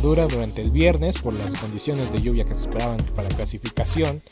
dura 0.03 0.26
durante 0.26 0.61
el 0.61 0.70
viernes 0.70 1.18
por 1.18 1.32
las 1.32 1.57
condiciones 1.57 2.12
de 2.12 2.20
lluvia 2.20 2.44
que 2.44 2.53
se 2.53 2.68
esperaban 2.68 2.98
para 3.16 3.26
la 3.30 3.36
clasificación. 3.36 4.22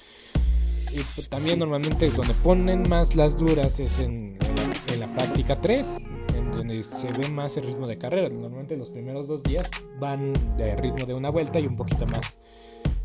Y 0.93 1.01
pues, 1.15 1.31
también 1.31 1.59
normalmente 1.61 2.11
donde 2.11 2.35
ponen 2.35 2.87
más 2.87 3.15
las 3.15 3.39
duras 3.39 3.81
es 3.81 4.01
en, 4.01 4.37
en 4.89 5.01
la 5.01 5.11
práctica 5.15 5.63
3 5.63 5.97
donde 6.55 6.83
se 6.83 7.07
ve 7.19 7.31
más 7.31 7.57
el 7.57 7.65
ritmo 7.65 7.87
de 7.87 7.97
carrera. 7.97 8.29
Normalmente 8.29 8.77
los 8.77 8.91
primeros 8.91 9.27
dos 9.27 9.43
días 9.43 9.71
van 9.99 10.35
de 10.59 10.77
ritmo 10.77 11.07
de 11.07 11.15
una 11.15 11.31
vuelta 11.31 11.59
y 11.59 11.67
un 11.67 11.77
poquito 11.77 12.05
más 12.07 12.39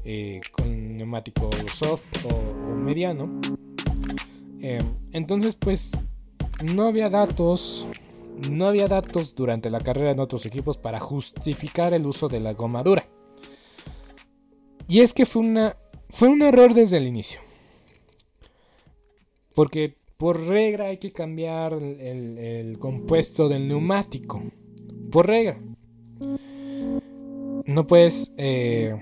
eh, 0.03 0.41
con 0.51 0.97
neumático 0.97 1.49
soft 1.73 2.03
o, 2.25 2.75
mediano. 2.75 3.39
Eh, 4.61 4.83
entonces, 5.13 5.55
pues 5.55 6.05
no 6.73 6.87
había 6.87 7.09
datos, 7.09 7.85
no 8.49 8.67
había 8.67 8.87
datos 8.87 9.35
durante 9.35 9.69
la 9.69 9.79
carrera 9.79 10.11
en 10.11 10.19
otros 10.19 10.45
equipos 10.45 10.77
para 10.77 10.99
justificar 10.99 11.93
el 11.93 12.05
uso 12.05 12.27
de 12.27 12.39
la 12.39 12.53
goma 12.53 12.83
dura. 12.83 13.07
Y 14.87 14.99
es 14.99 15.13
que 15.13 15.25
fue 15.25 15.41
una, 15.41 15.77
fue 16.09 16.27
un 16.27 16.41
error 16.41 16.73
desde 16.73 16.97
el 16.97 17.07
inicio. 17.07 17.39
Porque 19.55 19.95
por 20.17 20.45
regla 20.45 20.85
hay 20.85 20.97
que 20.97 21.11
cambiar 21.11 21.73
el, 21.73 22.77
compuesto 22.79 23.49
del 23.49 23.67
neumático. 23.67 24.43
Por 25.11 25.27
regla. 25.27 25.59
No 27.65 27.87
puedes. 27.87 28.33
Eh, 28.37 28.95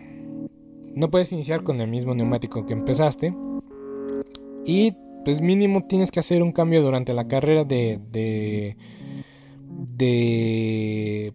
no 0.96 1.10
puedes 1.10 1.32
iniciar 1.32 1.64
con 1.64 1.82
el 1.82 1.90
mismo 1.90 2.14
neumático 2.14 2.66
que 2.66 2.74
empezaste. 2.74 3.34
Y 4.66 4.96
pues 5.26 5.42
mínimo 5.42 5.86
tienes 5.88 6.12
que 6.12 6.20
hacer 6.20 6.42
un 6.44 6.52
cambio 6.52 6.82
durante 6.82 7.14
la 7.14 7.28
carrera 7.28 7.64
de. 7.64 8.00
de. 8.12 8.78
De 9.84 11.34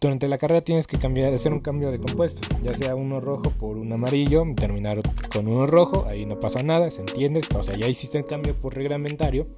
durante 0.00 0.28
la 0.28 0.38
carrera 0.38 0.60
tienes 0.60 0.86
que 0.86 0.96
cambiar, 0.96 1.34
hacer 1.34 1.52
un 1.52 1.58
cambio 1.58 1.90
de 1.90 1.98
compuesto, 1.98 2.46
ya 2.62 2.72
sea 2.72 2.94
uno 2.94 3.20
rojo 3.20 3.50
por 3.50 3.76
un 3.76 3.92
amarillo, 3.92 4.44
terminar 4.54 5.02
con 5.32 5.48
uno 5.48 5.66
rojo, 5.66 6.06
ahí 6.08 6.24
no 6.24 6.38
pasa 6.38 6.62
nada, 6.62 6.88
se 6.90 7.00
entiende, 7.00 7.40
o 7.56 7.62
sea, 7.64 7.74
ya 7.74 7.88
hiciste 7.88 8.16
el 8.16 8.26
cambio 8.26 8.54
por 8.54 8.76
reglamentario, 8.76 9.48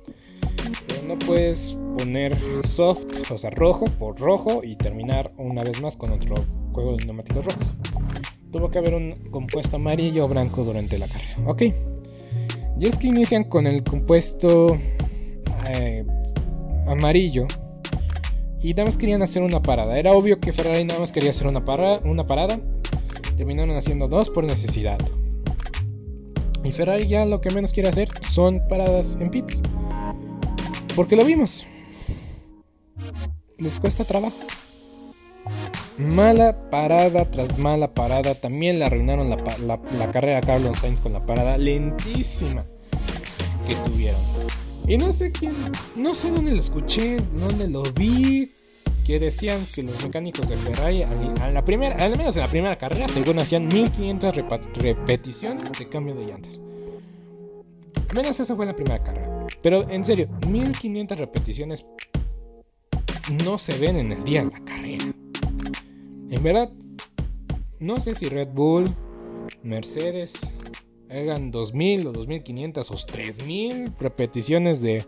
pero 0.86 1.02
no 1.02 1.18
puedes 1.18 1.76
poner 1.98 2.38
soft, 2.66 3.30
o 3.30 3.36
sea, 3.36 3.50
rojo 3.50 3.84
por 3.84 4.18
rojo 4.18 4.62
y 4.64 4.76
terminar 4.76 5.30
una 5.36 5.62
vez 5.62 5.82
más 5.82 5.98
con 5.98 6.11
otro 6.11 6.36
juego 6.72 6.96
de 6.96 7.04
neumáticos 7.04 7.44
rojos. 7.44 7.72
Tuvo 8.50 8.70
que 8.70 8.78
haber 8.78 8.94
un 8.94 9.30
compuesto 9.30 9.76
amarillo 9.76 10.24
o 10.24 10.28
blanco 10.28 10.64
durante 10.64 10.96
la 10.98 11.06
carrera, 11.06 11.36
ok. 11.46 11.62
Y 12.80 12.88
es 12.88 12.96
que 12.96 13.08
inician 13.08 13.44
con 13.44 13.66
el 13.66 13.84
compuesto 13.84 14.78
eh, 15.68 16.04
amarillo 16.91 17.47
y 18.62 18.74
nada 18.74 18.86
más 18.86 18.99
querían 18.99 19.22
hacer 19.22 19.43
una 19.43 19.62
parada. 19.62 19.99
Era 19.99 20.12
obvio 20.12 20.41
que 20.41 20.53
Ferrari 20.53 20.84
nada 20.84 21.01
más 21.01 21.12
quería 21.12 21.30
hacer 21.30 21.47
una, 21.47 21.62
una 22.05 22.26
parada. 22.26 22.61
Terminaron 23.36 23.76
haciendo 23.76 24.09
dos 24.09 24.28
por 24.28 24.45
necesidad. 24.45 24.99
Y 26.62 26.72
Ferrari 26.72 27.09
ya 27.09 27.24
lo 27.24 27.41
que 27.41 27.51
menos 27.51 27.72
quiere 27.72 27.88
hacer 27.88 28.09
son 28.30 28.61
paradas 28.68 29.16
en 29.18 29.30
pits. 29.30 29.62
Porque 30.95 31.16
lo 31.16 31.24
vimos. 31.24 31.66
Les 33.57 33.80
cuesta 33.80 34.05
trabajo. 34.05 34.36
Mala 35.97 36.70
parada 36.70 37.30
tras 37.30 37.59
mala 37.59 37.95
parada. 37.95 38.34
También 38.34 38.78
le 38.78 38.84
arruinaron 38.84 39.30
la, 39.30 39.36
la 39.99 40.11
carrera 40.11 40.38
a 40.38 40.43
Carlos 40.43 40.78
Sainz 40.78 41.01
con 41.01 41.14
la 41.14 41.24
parada 41.24 41.57
lentísima 41.57 42.66
que 43.66 43.74
tuvieron. 43.76 44.20
Y 44.87 44.99
no 44.99 45.12
sé 45.12 45.31
quién, 45.31 45.53
no 45.97 46.14
sé 46.14 46.31
dónde 46.31 46.53
lo 46.53 46.61
escuché, 46.61 47.18
dónde 47.35 47.68
lo 47.68 47.83
vi, 47.83 48.53
que 49.05 49.18
decían 49.18 49.64
que 49.74 49.83
los 49.83 50.03
mecánicos 50.03 50.49
de 50.49 50.57
Ferrari 50.57 51.03
al 51.03 51.18
menos 52.16 52.37
en 52.37 52.43
la 52.43 52.49
primera 52.49 52.78
carrera, 52.78 53.09
según 53.09 53.39
hacían 53.39 53.68
1500 53.68 54.37
repeticiones 54.76 55.72
de 55.78 55.89
cambio 55.89 56.14
de 56.14 56.26
llantas. 56.26 56.61
Menos 58.14 58.41
eso 58.41 58.57
fue 58.57 58.66
la 58.66 58.74
primera 58.74 59.03
carrera. 59.03 59.47
Pero 59.62 59.89
en 59.89 60.05
serio, 60.05 60.28
1500 60.49 61.18
repeticiones 61.18 61.87
no 63.45 63.59
se 63.59 63.78
ven 63.78 63.97
en 63.97 64.12
el 64.12 64.24
día 64.24 64.45
de 64.45 64.51
la 64.51 64.64
carrera. 64.64 65.05
En 66.31 66.43
verdad, 66.43 66.70
no 67.78 68.01
sé 68.01 68.14
si 68.14 68.26
Red 68.28 68.49
Bull, 68.49 68.95
Mercedes, 69.62 70.41
hagan 71.11 71.50
2000 71.50 72.06
o 72.06 72.12
2500 72.12 72.90
o 72.90 72.94
3000 72.94 73.92
repeticiones 73.98 74.80
de, 74.80 75.04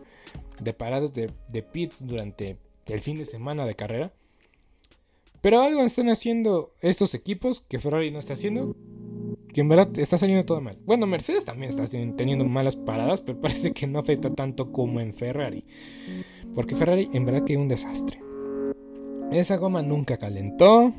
de 0.61 0.73
paradas 0.73 1.15
de, 1.15 1.31
de, 1.49 1.63
pits 1.63 2.07
durante 2.07 2.57
el 2.87 3.01
fin 3.01 3.19
de 3.19 3.25
semana 3.25 3.67
de 3.67 3.75
carrera. 3.75 4.13
Pero 5.41 5.61
algo 5.61 5.83
están 5.83 6.09
haciendo 6.09 6.73
estos 6.81 7.15
equipos 7.15 7.61
que 7.63 7.79
Ferrari 7.79 8.11
no 8.11 8.19
está 8.19 8.35
haciendo. 8.35 8.77
Que 9.53 9.61
en 9.61 9.69
verdad 9.69 9.99
está 9.99 10.17
saliendo 10.17 10.47
todo 10.47 10.61
mal. 10.61 10.79
Bueno, 10.87 11.07
Mercedes 11.07 11.45
también 11.45 11.71
está 11.71 11.85
teniendo 11.87 12.45
malas 12.45 12.77
paradas, 12.77 13.21
pero 13.21 13.41
parece 13.41 13.73
que 13.73 13.87
no 13.87 13.99
afecta 13.99 14.31
tanto 14.31 14.73
como 14.73 15.01
en 15.01 15.13
Ferrari. 15.13 15.65
Porque 16.55 16.77
Ferrari 16.77 17.11
en 17.13 17.25
verdad 17.27 17.45
que 17.45 17.55
es 17.55 17.59
un 17.59 17.69
desastre. 17.69 18.21
Esa 19.31 19.57
goma 19.57 19.83
nunca 19.83 20.17
calentó. 20.17 20.93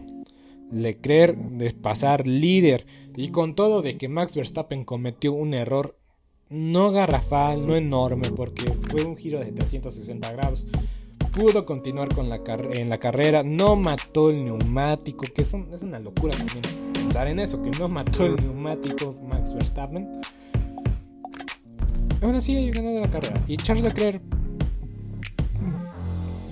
Leclerc 0.71 1.37
de 1.37 1.71
pasar 1.71 2.27
líder 2.27 2.85
y 3.15 3.29
con 3.29 3.55
todo 3.55 3.81
de 3.81 3.97
que 3.97 4.07
Max 4.07 4.35
Verstappen 4.35 4.85
cometió 4.85 5.33
un 5.33 5.53
error 5.53 5.95
no 6.49 6.91
garrafal, 6.91 7.65
no 7.65 7.75
enorme, 7.75 8.29
porque 8.29 8.71
fue 8.89 9.03
un 9.03 9.17
giro 9.17 9.39
de 9.39 9.51
360 9.51 10.31
grados. 10.33 10.67
Pudo 11.31 11.65
continuar 11.65 12.13
con 12.13 12.29
la 12.29 12.41
en 12.73 12.89
la 12.89 12.99
carrera, 12.99 13.41
no 13.43 13.75
mató 13.75 14.29
el 14.29 14.45
neumático, 14.45 15.25
que 15.33 15.41
es, 15.41 15.53
es 15.53 15.83
una 15.83 15.99
locura 15.99 16.37
también 16.37 16.91
pensar 16.93 17.27
en 17.27 17.39
eso, 17.39 17.61
que 17.61 17.71
no 17.71 17.87
mató 17.87 18.25
el 18.25 18.35
neumático 18.35 19.15
Max 19.27 19.53
Verstappen. 19.53 20.21
Aún 22.21 22.35
así 22.35 22.55
ha 22.55 22.71
ganado 22.71 23.01
la 23.01 23.09
carrera. 23.09 23.43
Y 23.47 23.57
Charles 23.57 23.83
Leclerc 23.85 24.21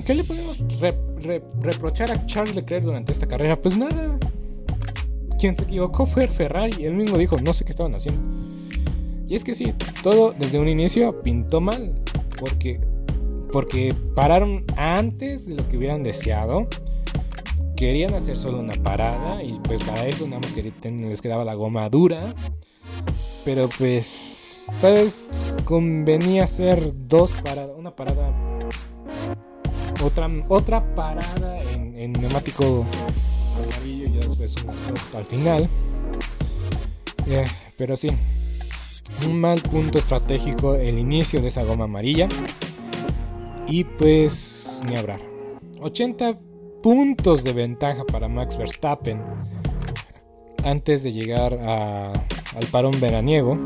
¿Qué 0.06 0.16
le 0.16 0.24
podemos 0.24 0.60
reprochar 1.62 2.12
a 2.12 2.26
Charles 2.26 2.56
Leclerc 2.56 2.84
durante 2.84 3.12
esta 3.12 3.28
carrera? 3.28 3.56
Pues 3.56 3.78
nada. 3.78 4.18
Quien 5.42 5.58
se 5.58 5.64
equivocó 5.64 6.06
fue 6.06 6.28
Ferrari. 6.28 6.86
Él 6.86 6.94
mismo 6.94 7.18
dijo, 7.18 7.36
no 7.44 7.52
sé 7.56 7.66
qué 7.66 7.72
estaban 7.72 7.96
haciendo. 7.96 8.22
Y 9.28 9.34
es 9.34 9.44
que 9.44 9.56
sí, 9.56 9.74
todo 10.04 10.36
desde 10.38 10.60
un 10.60 10.68
inicio 10.68 11.24
pintó 11.24 11.60
mal. 11.60 11.96
Porque, 12.40 12.80
porque 13.52 13.96
pararon 14.14 14.64
antes 14.78 15.48
de 15.48 15.56
lo 15.56 15.68
que 15.68 15.78
hubieran 15.78 16.04
deseado. 16.04 16.68
Querían 17.76 18.14
hacer 18.14 18.38
solo 18.38 18.60
una 18.60 18.74
parada. 18.84 19.42
Y 19.42 19.60
pues 19.64 19.84
para 19.84 20.06
eso 20.06 20.28
nada 20.28 20.42
más 20.42 20.54
que 20.54 20.72
les 20.84 21.22
quedaba 21.24 21.44
la 21.44 21.56
goma 21.56 21.90
dura. 21.90 22.22
Pero 23.44 23.68
pues 23.80 24.68
tal 24.80 24.94
vez 24.94 25.28
convenía 25.66 26.44
hacer 26.44 26.94
dos 27.08 27.34
paradas. 27.42 27.72
Una 27.76 27.96
parada 27.96 28.32
otra, 30.04 30.30
otra 30.50 30.96
parada 30.96 31.60
en, 31.74 32.14
neumático 32.14 32.86
una 34.64 34.74
al 35.18 35.26
final. 35.26 35.70
Pero 37.78 37.96
sí, 37.96 38.10
un 39.26 39.40
mal 39.40 39.62
punto 39.62 39.98
estratégico 39.98 40.76
el 40.76 41.00
inicio 41.00 41.42
de 41.42 41.48
esa 41.50 41.64
goma 41.64 41.86
amarilla. 41.86 42.28
Y 43.68 43.84
pues 43.84 44.82
ni 44.90 44.98
hablar. 44.98 45.20
80 45.80 46.38
puntos 46.84 47.44
de 47.44 47.54
ventaja 47.54 48.04
para 48.04 48.28
Max 48.28 48.58
Verstappen 48.58 49.22
antes 50.64 51.04
de 51.04 51.12
llegar 51.12 51.54
al 51.54 52.68
parón 52.72 53.00
veraniego, 53.00 53.58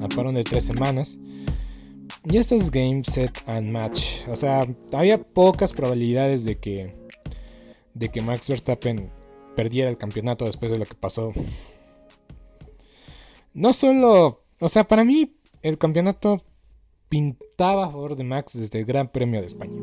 al 0.00 0.08
parón 0.08 0.34
de 0.34 0.44
tres 0.44 0.64
semanas. 0.64 1.18
Y 2.24 2.36
esto 2.36 2.54
es 2.54 2.70
game, 2.70 3.02
set 3.04 3.42
and 3.46 3.70
match. 3.70 4.04
O 4.28 4.36
sea, 4.36 4.66
había 4.92 5.22
pocas 5.22 5.72
probabilidades 5.72 6.44
de 6.44 6.58
que, 6.58 6.94
de 7.94 8.08
que 8.08 8.20
Max 8.20 8.48
Verstappen 8.48 9.10
perdiera 9.60 9.90
el 9.90 9.98
campeonato 9.98 10.46
después 10.46 10.72
de 10.72 10.78
lo 10.78 10.86
que 10.86 10.94
pasó. 10.94 11.34
No 13.52 13.74
solo, 13.74 14.42
o 14.58 14.68
sea, 14.70 14.88
para 14.88 15.04
mí 15.04 15.34
el 15.60 15.76
campeonato 15.76 16.42
pintaba 17.10 17.84
a 17.84 17.90
favor 17.90 18.16
de 18.16 18.24
Max 18.24 18.58
desde 18.58 18.78
el 18.78 18.86
Gran 18.86 19.08
Premio 19.12 19.40
de 19.40 19.48
España. 19.48 19.78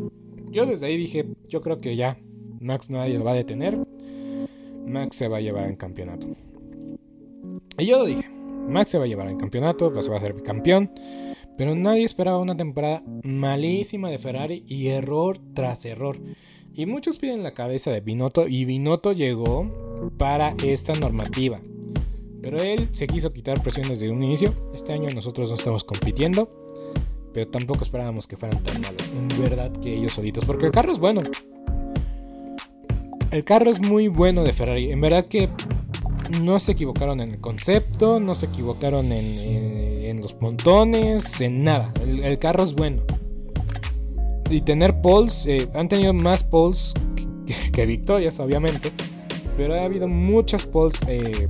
Yo 0.50 0.66
desde 0.66 0.88
ahí 0.88 0.98
dije, 0.98 1.28
yo 1.48 1.62
creo 1.62 1.80
que 1.80 1.96
ya 1.96 2.18
Max 2.60 2.90
nadie 2.90 3.20
lo 3.20 3.24
va 3.24 3.34
a 3.34 3.36
detener. 3.36 3.78
Max 4.88 5.16
se 5.16 5.28
va 5.28 5.38
a 5.38 5.42
llevar 5.42 5.70
el 5.70 5.78
campeonato. 5.78 6.26
Y 7.78 7.86
yo 7.86 8.00
lo 8.00 8.06
dije, 8.06 8.28
Max 8.30 8.90
se 8.90 8.98
va 8.98 9.04
a 9.04 9.08
llevar 9.08 9.28
el 9.28 9.38
campeonato, 9.38 10.02
se 10.02 10.10
va 10.10 10.18
a 10.18 10.22
ser 10.22 10.42
campeón. 10.42 10.90
Pero 11.56 11.76
nadie 11.76 12.04
esperaba 12.04 12.40
una 12.40 12.58
temporada 12.58 13.04
malísima 13.22 14.10
de 14.10 14.18
Ferrari 14.18 14.64
y 14.66 14.88
error 14.88 15.38
tras 15.54 15.86
error. 15.86 16.18
Y 16.78 16.86
muchos 16.86 17.18
piden 17.18 17.42
la 17.42 17.56
cabeza 17.56 17.90
de 17.90 18.02
Binotto 18.02 18.48
y 18.48 18.64
Binotto 18.64 19.12
llegó 19.12 20.12
para 20.20 20.54
esta 20.64 20.94
normativa. 20.94 21.60
Pero 22.40 22.58
él 22.58 22.90
se 22.92 23.08
quiso 23.08 23.34
quitar 23.34 23.64
presión 23.64 23.90
desde 23.90 24.12
un 24.12 24.22
inicio. 24.22 24.54
Este 24.76 24.94
año 24.94 25.10
nosotros 25.16 25.50
no 25.50 25.56
estamos 25.56 25.84
compitiendo. 25.84 26.52
Pero 27.34 27.50
tampoco 27.50 27.82
esperábamos 27.82 28.28
que 28.28 28.38
fueran 28.38 28.62
tan 28.62 28.80
malos. 28.80 29.02
En 29.12 29.28
verdad 29.42 29.72
que 29.82 29.96
ellos 29.96 30.12
solitos. 30.12 30.46
Porque 30.46 30.68
el 30.68 30.72
carro 30.72 30.92
es 30.92 31.00
bueno. 31.00 31.22
El 33.32 33.44
carro 33.44 33.72
es 33.72 33.82
muy 33.82 34.08
bueno 34.08 34.44
de 34.44 34.54
Ferrari. 34.54 34.92
En 34.92 35.02
verdad 35.02 35.26
que 35.26 35.50
no 36.44 36.60
se 36.60 36.74
equivocaron 36.74 37.22
en 37.22 37.32
el 37.32 37.42
concepto. 37.42 38.20
No 38.20 38.36
se 38.36 38.46
equivocaron 38.46 39.12
en, 39.12 40.22
los 40.22 40.40
montones. 40.40 41.42
En 41.42 41.64
nada. 41.64 41.92
El, 42.06 42.38
carro 42.38 42.64
es 42.64 42.76
bueno. 42.76 43.02
Y 44.50 44.62
tener 44.62 45.02
poles. 45.02 45.45
Eh, 45.45 45.70
han 45.74 45.89
tenido 45.89 46.14
más 46.14 46.43
poles 46.43 46.93
que, 47.74 47.86
victorias, 47.86 48.39
obviamente. 48.39 48.91
Pero 49.56 49.76
ha 49.76 49.84
habido 49.84 50.08
muchas 50.08 50.66
poles 50.66 51.00
eh, 51.08 51.48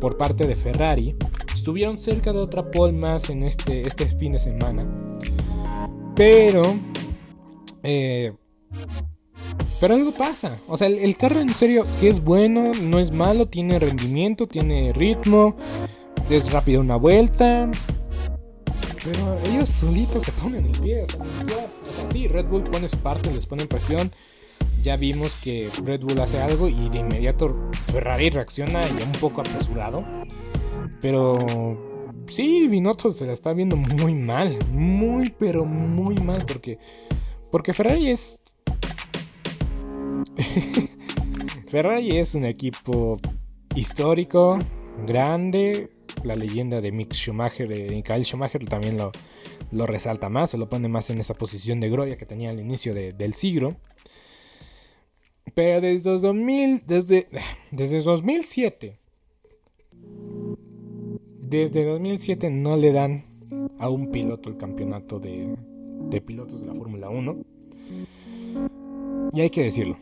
por 0.00 0.16
parte 0.16 0.46
de 0.46 0.56
Ferrari. 0.56 1.14
Estuvieron 1.54 1.98
cerca 1.98 2.32
de 2.32 2.38
otra 2.38 2.70
pole 2.70 2.92
más 2.92 3.30
en 3.30 3.44
este, 3.44 3.86
este 3.86 4.06
fin 4.06 4.32
de 4.32 4.38
semana. 4.38 4.86
Pero... 6.16 6.76
Eh, 7.82 8.32
pero 9.80 9.94
algo 9.94 10.12
pasa. 10.12 10.58
O 10.68 10.76
sea, 10.76 10.86
el, 10.86 11.16
carro 11.16 11.40
en 11.40 11.48
serio 11.48 11.84
que 12.00 12.08
es 12.08 12.22
bueno, 12.22 12.64
no 12.82 13.00
es 13.00 13.10
malo, 13.10 13.46
tiene 13.46 13.78
rendimiento, 13.80 14.46
tiene 14.46 14.92
ritmo, 14.92 15.56
es 16.30 16.52
rápido 16.52 16.80
una 16.80 16.94
vuelta. 16.96 17.68
Pero 19.04 19.36
ellos 19.44 19.68
solitos 19.68 20.22
se 20.22 20.32
ponen 20.32 20.66
el 20.66 20.80
pie. 20.80 21.04
O 21.04 21.92
sea, 21.92 22.10
sí, 22.12 22.28
Red 22.28 22.46
Bull 22.46 22.62
pone 22.62 22.88
su 22.88 22.98
parte, 22.98 23.32
les 23.32 23.46
pone 23.46 23.66
presión. 23.66 24.12
Ya 24.82 24.96
vimos 24.96 25.36
que 25.36 25.70
Red 25.84 26.00
Bull 26.00 26.20
hace 26.20 26.40
algo 26.40 26.68
y 26.68 26.88
de 26.88 26.98
inmediato 26.98 27.70
Ferrari 27.92 28.30
reacciona 28.30 28.86
ya 28.88 29.06
un 29.06 29.12
poco 29.20 29.40
apresurado. 29.40 30.04
Pero 31.00 31.38
sí, 32.26 32.68
Binotto 32.68 33.12
se 33.12 33.26
la 33.26 33.32
está 33.32 33.52
viendo 33.52 33.76
muy 33.76 34.14
mal. 34.14 34.58
Muy, 34.70 35.32
pero 35.38 35.64
muy 35.64 36.16
mal. 36.16 36.44
Porque, 36.46 36.78
porque 37.50 37.72
Ferrari 37.72 38.10
es 38.10 38.40
Ferrari 41.68 42.18
es 42.18 42.34
un 42.34 42.44
equipo 42.44 43.16
histórico, 43.74 44.58
grande. 45.06 45.90
La 46.24 46.36
leyenda 46.36 46.80
de 46.80 46.92
Mick 46.92 47.14
Schumacher, 47.14 47.68
de 47.68 47.90
Michael 47.90 48.24
Schumacher, 48.24 48.64
también 48.66 48.96
lo, 48.96 49.86
resalta 49.86 50.28
más, 50.28 50.50
se 50.50 50.58
lo 50.58 50.68
pone 50.68 50.88
más 50.88 51.10
en 51.10 51.18
esa 51.20 51.34
posición 51.34 51.80
de 51.80 51.90
gloria 51.90 52.16
que 52.16 52.26
tenía 52.26 52.50
al 52.50 52.60
inicio 52.60 52.94
del 52.94 53.34
siglo. 53.34 53.76
Pero 55.54 55.80
desde 55.80 56.10
2000, 56.10 56.82
desde, 56.86 57.28
desde 57.72 58.00
2007, 58.00 58.98
desde 61.40 61.84
2007 61.84 62.50
no 62.50 62.76
le 62.76 62.92
dan 62.92 63.24
a 63.78 63.88
un 63.88 64.10
piloto 64.10 64.48
el 64.48 64.56
campeonato 64.56 65.18
de, 65.18 65.54
de 66.08 66.20
pilotos 66.20 66.60
de 66.60 66.66
la 66.66 66.74
Fórmula 66.74 67.10
1. 67.10 67.36
Y 69.32 69.40
hay 69.40 69.50
que 69.50 69.64
decirlo, 69.64 69.98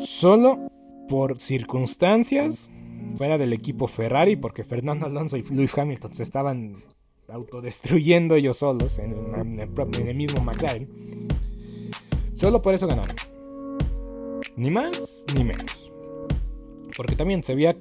solo 0.00 0.70
por 1.08 1.40
circunstancias 1.40 2.70
fuera 3.16 3.38
del 3.38 3.52
equipo 3.52 3.86
Ferrari, 3.86 4.36
porque 4.36 4.64
Fernando 4.64 5.06
Alonso 5.06 5.36
y 5.36 5.42
Lewis 5.42 5.76
Hamilton 5.76 6.14
se 6.14 6.22
estaban 6.22 6.76
autodestruyendo 7.28 8.34
ellos 8.34 8.58
solos 8.58 8.98
en 8.98 9.60
el, 9.60 10.14
mismo 10.14 10.40
McLaren. 10.40 10.88
Solo 12.34 12.62
por 12.62 12.74
eso 12.74 12.86
ganaron. 12.86 13.14
Ni 14.56 14.70
más 14.70 15.24
ni 15.34 15.44
menos. 15.44 15.90
Porque 16.96 17.16
también 17.16 17.42
se 17.42 17.54
veía, 17.54 17.74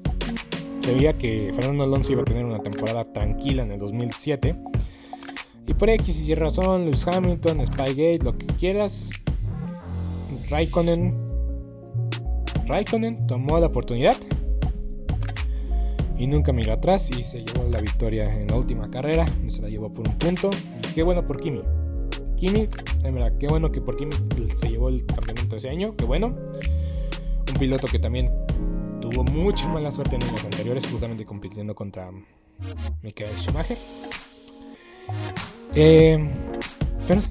que 1.17 1.51
Fernando 1.53 1.83
Alonso 1.83 2.11
iba 2.11 2.21
a 2.21 2.25
tener 2.25 2.45
una 2.45 2.59
temporada 2.59 3.11
tranquila 3.11 3.63
en 3.63 3.71
el 3.71 3.79
2007. 3.79 4.55
Y 5.67 5.73
por 5.73 5.89
X 5.89 6.27
y 6.27 6.35
razón, 6.35 6.85
Lewis 6.85 7.07
Hamilton, 7.07 7.65
Spygate, 7.65 8.19
lo 8.23 8.37
que 8.37 8.47
quieras, 8.47 9.11
Raikkonen 10.49 11.29
Raikkonen 12.69 13.25
tomó 13.25 13.59
la 13.59 13.67
oportunidad 13.67 14.15
y 16.19 16.27
nunca 16.27 16.51
miró 16.51 16.73
atrás 16.73 17.09
y 17.17 17.23
se 17.23 17.43
llevó 17.45 17.67
la 17.69 17.79
victoria 17.79 18.35
en 18.35 18.47
la 18.47 18.55
última 18.55 18.91
carrera. 18.91 19.25
Se 19.47 19.61
la 19.61 19.69
llevó 19.69 19.91
por 19.91 20.05
un 20.05 20.17
punto. 20.17 20.51
Y 20.83 20.93
qué 20.93 21.01
bueno 21.01 21.25
por 21.25 21.39
Kimi. 21.39 21.61
Kimi, 22.35 22.67
qué 23.39 23.47
bueno 23.47 23.71
que 23.71 23.79
por 23.79 23.95
Kimi 23.95 24.11
se 24.55 24.67
llevó 24.67 24.89
el 24.89 25.05
campeonato 25.05 25.55
ese 25.55 25.69
año. 25.69 25.95
Qué 25.95 26.03
bueno. 26.03 26.35
Un 27.47 27.57
piloto 27.57 27.87
que 27.87 27.99
también 27.99 28.29
tuvo 28.99 29.23
mucha 29.23 29.69
mala 29.69 29.91
suerte 29.91 30.17
en 30.17 30.23
años 30.23 30.43
anteriores, 30.43 30.85
justamente 30.87 31.25
compitiendo 31.25 31.73
contra 31.73 32.11
Michael 33.01 33.31
Schumacher. 33.37 33.77
Eh, 35.73 36.29
pero 37.07 37.21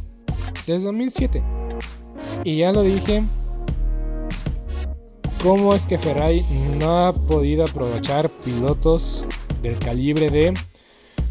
desde 0.67 0.79
2007. 0.79 1.43
Y 2.45 2.59
ya 2.59 2.73
lo 2.73 2.83
dije, 2.83 3.23
cómo 5.43 5.75
es 5.75 5.87
que 5.87 5.99
Ferrari 5.99 6.45
no 6.79 7.07
ha 7.07 7.13
podido 7.13 7.65
aprovechar 7.65 8.29
pilotos 8.29 9.25
del 9.63 9.79
calibre 9.79 10.31
de 10.31 10.55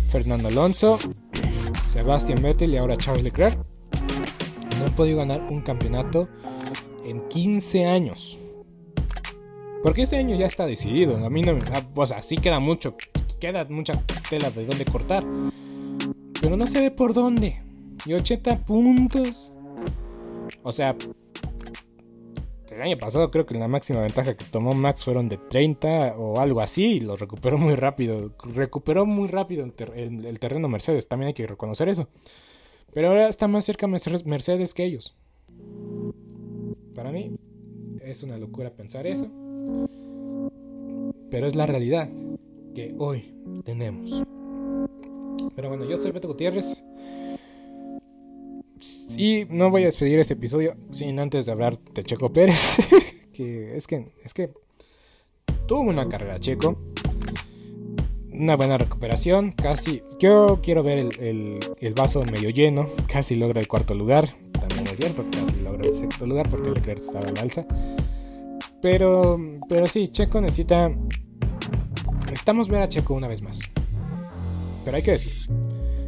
Fernando 0.09 0.47
Alonso, 0.47 0.97
Sebastian 1.89 2.41
Vettel 2.41 2.73
y 2.73 2.77
ahora 2.77 2.97
Charles 2.97 3.23
Leclerc. 3.23 3.57
No 4.79 4.85
ha 4.85 4.95
podido 4.95 5.17
ganar 5.17 5.47
un 5.49 5.61
campeonato 5.61 6.27
en 7.05 7.27
15 7.27 7.85
años. 7.85 8.39
Porque 9.83 10.03
este 10.03 10.17
año 10.17 10.35
ya 10.35 10.45
está 10.45 10.65
decidido. 10.65 11.23
A 11.25 11.29
mí 11.29 11.41
no 11.41 11.57
O 11.95 12.05
sea, 12.05 12.21
sí 12.21 12.37
queda 12.37 12.59
mucho. 12.59 12.95
Queda 13.39 13.65
mucha 13.65 14.01
tela 14.29 14.51
de 14.51 14.65
dónde 14.65 14.85
cortar. 14.85 15.23
Pero 16.41 16.57
no 16.57 16.67
se 16.67 16.81
ve 16.81 16.91
por 16.91 17.13
dónde. 17.13 17.61
Y 18.05 18.13
80 18.13 18.65
puntos. 18.65 19.53
O 20.63 20.71
sea, 20.71 20.95
el 22.77 22.83
año 22.83 22.97
pasado 22.97 23.31
creo 23.31 23.47
que 23.47 23.55
la 23.55 23.67
máxima 23.67 24.01
ventaja 24.01 24.37
que 24.37 24.45
tomó 24.45 24.75
Max 24.75 25.03
fueron 25.03 25.29
de 25.29 25.37
30 25.37 26.15
o 26.15 26.39
algo 26.39 26.61
así 26.61 26.97
y 26.97 26.99
lo 26.99 27.15
recuperó 27.15 27.57
muy 27.57 27.73
rápido. 27.73 28.31
Recuperó 28.53 29.07
muy 29.07 29.27
rápido 29.27 29.65
el, 29.65 30.39
terreno 30.39 30.69
Mercedes, 30.69 31.07
también 31.07 31.29
hay 31.29 31.33
que 31.33 31.47
reconocer 31.47 31.89
eso. 31.89 32.07
Pero 32.93 33.07
ahora 33.09 33.29
está 33.29 33.47
más 33.47 33.65
cerca 33.65 33.87
Mercedes 33.87 34.75
que 34.75 34.83
ellos. 34.83 35.17
Para 36.93 37.11
mí 37.11 37.35
es 38.01 38.21
una 38.21 38.37
locura 38.37 38.69
pensar 38.69 39.07
eso. 39.07 39.27
Pero 41.31 41.47
es 41.47 41.55
la 41.55 41.65
realidad 41.65 42.09
que 42.75 42.93
hoy 42.99 43.33
tenemos. 43.65 44.23
Pero 45.55 45.69
bueno, 45.69 45.85
yo 45.85 45.97
soy 45.97 46.11
Beto 46.11 46.27
Gutiérrez. 46.27 46.83
Y 49.15 49.45
no 49.49 49.69
voy 49.69 49.83
a 49.83 49.85
despedir 49.85 50.19
este 50.19 50.33
episodio 50.33 50.75
sin 50.91 51.19
antes 51.19 51.45
de 51.45 51.51
hablar 51.51 51.79
de 51.93 52.03
Checo 52.03 52.31
Pérez. 52.31 52.77
que 53.33 53.77
es 53.77 53.87
que 53.87 54.11
es 54.23 54.33
que 54.33 54.51
tuvo 55.67 55.81
una 55.81 56.07
carrera 56.09 56.39
Checo. 56.39 56.77
Una 58.31 58.55
buena 58.55 58.77
recuperación. 58.77 59.51
Casi. 59.51 60.03
Yo 60.19 60.59
quiero 60.61 60.83
ver 60.83 60.99
el, 61.19 61.59
el, 61.79 61.93
vaso 61.93 62.23
medio 62.31 62.49
lleno. 62.49 62.89
Casi 63.07 63.35
logra 63.35 63.59
el 63.59 63.67
cuarto 63.67 63.95
lugar. 63.95 64.35
También 64.51 64.85
es 64.87 64.97
cierto, 64.97 65.25
casi 65.31 65.55
logra 65.61 65.87
el 65.87 65.95
sexto 65.95 66.25
lugar 66.25 66.49
porque 66.49 66.69
Leclerc 66.69 67.01
estaba 67.01 67.25
al 67.25 67.37
alza. 67.37 67.65
Pero, 68.81 69.39
pero 69.67 69.87
sí, 69.87 70.09
Checo 70.09 70.39
necesita 70.39 70.91
necesitamos 72.25 72.67
ver 72.69 72.81
a 72.81 72.89
Checo 72.89 73.13
una 73.13 73.27
vez 73.27 73.41
más. 73.41 73.59
Pero 74.85 74.97
hay 74.97 75.03
que 75.03 75.11
decir, 75.11 75.33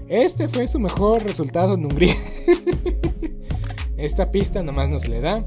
este 0.10 0.50
fue 0.50 0.68
su 0.68 0.80
mejor 0.80 1.24
resultado 1.24 1.76
en 1.76 1.86
Hungría. 1.86 2.16
Esta 3.98 4.32
pista 4.32 4.64
nomás 4.64 4.90
no 4.90 5.00
se 5.00 5.10
le 5.10 5.22
da. 5.22 5.46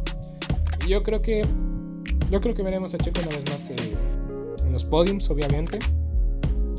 Yo 0.87 1.03
creo 1.03 1.21
que 1.21 1.43
yo 2.31 2.41
creo 2.41 2.55
que 2.55 2.63
veremos 2.63 2.95
a 2.95 2.99
Checo 2.99 3.21
una 3.21 3.37
vez 3.37 3.51
más 3.51 3.71
eh, 3.71 3.95
en 4.65 4.73
los 4.73 4.85
podiums, 4.85 5.29
obviamente. 5.29 5.79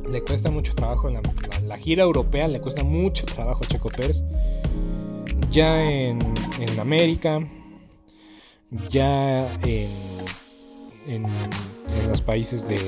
Le 0.09 0.21
cuesta 0.23 0.49
mucho 0.49 0.73
trabajo 0.73 1.09
la, 1.09 1.21
la, 1.67 1.77
gira 1.77 2.03
europea, 2.03 2.47
le 2.47 2.59
cuesta 2.59 2.84
mucho 2.84 3.25
trabajo 3.25 3.63
a 3.63 3.67
Checo 3.67 3.89
Pérez. 3.89 4.23
Ya 5.51 5.84
en, 5.84 6.19
en 6.59 6.79
América, 6.79 7.39
ya 8.89 9.47
en, 9.61 9.89
en, 11.07 11.23
los 12.09 12.21
países 12.21 12.67
de, 12.67 12.79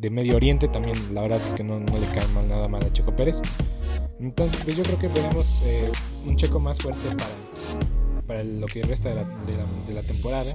de 0.00 0.08
Medio 0.08 0.36
Oriente 0.36 0.66
también 0.68 0.96
la 1.12 1.22
verdad 1.22 1.40
es 1.46 1.54
que 1.54 1.62
no, 1.62 1.78
no, 1.78 1.98
le 1.98 2.06
cae 2.06 2.26
mal 2.34 2.48
nada 2.48 2.68
mal 2.68 2.82
a 2.84 2.92
Checo 2.92 3.14
Pérez. 3.14 3.40
Entonces 4.18 4.58
pues 4.64 4.76
yo 4.76 4.82
creo 4.82 4.98
que 4.98 5.08
veremos 5.08 5.62
eh, 5.66 5.90
un 6.26 6.36
Checo 6.36 6.58
más 6.58 6.78
fuerte 6.78 7.08
para, 7.16 8.26
para 8.26 8.44
lo 8.44 8.66
que 8.66 8.82
resta 8.82 9.10
de 9.10 9.16
la, 9.16 9.24
de 9.24 9.56
la, 9.56 9.66
de 9.86 9.94
la 9.94 10.02
temporada. 10.02 10.52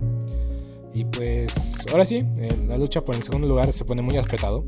Y 0.93 1.05
pues 1.05 1.85
ahora 1.91 2.05
sí, 2.05 2.23
eh, 2.37 2.57
la 2.67 2.77
lucha 2.77 3.01
por 3.03 3.15
el 3.15 3.21
segundo 3.21 3.47
lugar 3.47 3.71
se 3.73 3.85
pone 3.85 4.01
muy 4.01 4.17
apretado. 4.17 4.63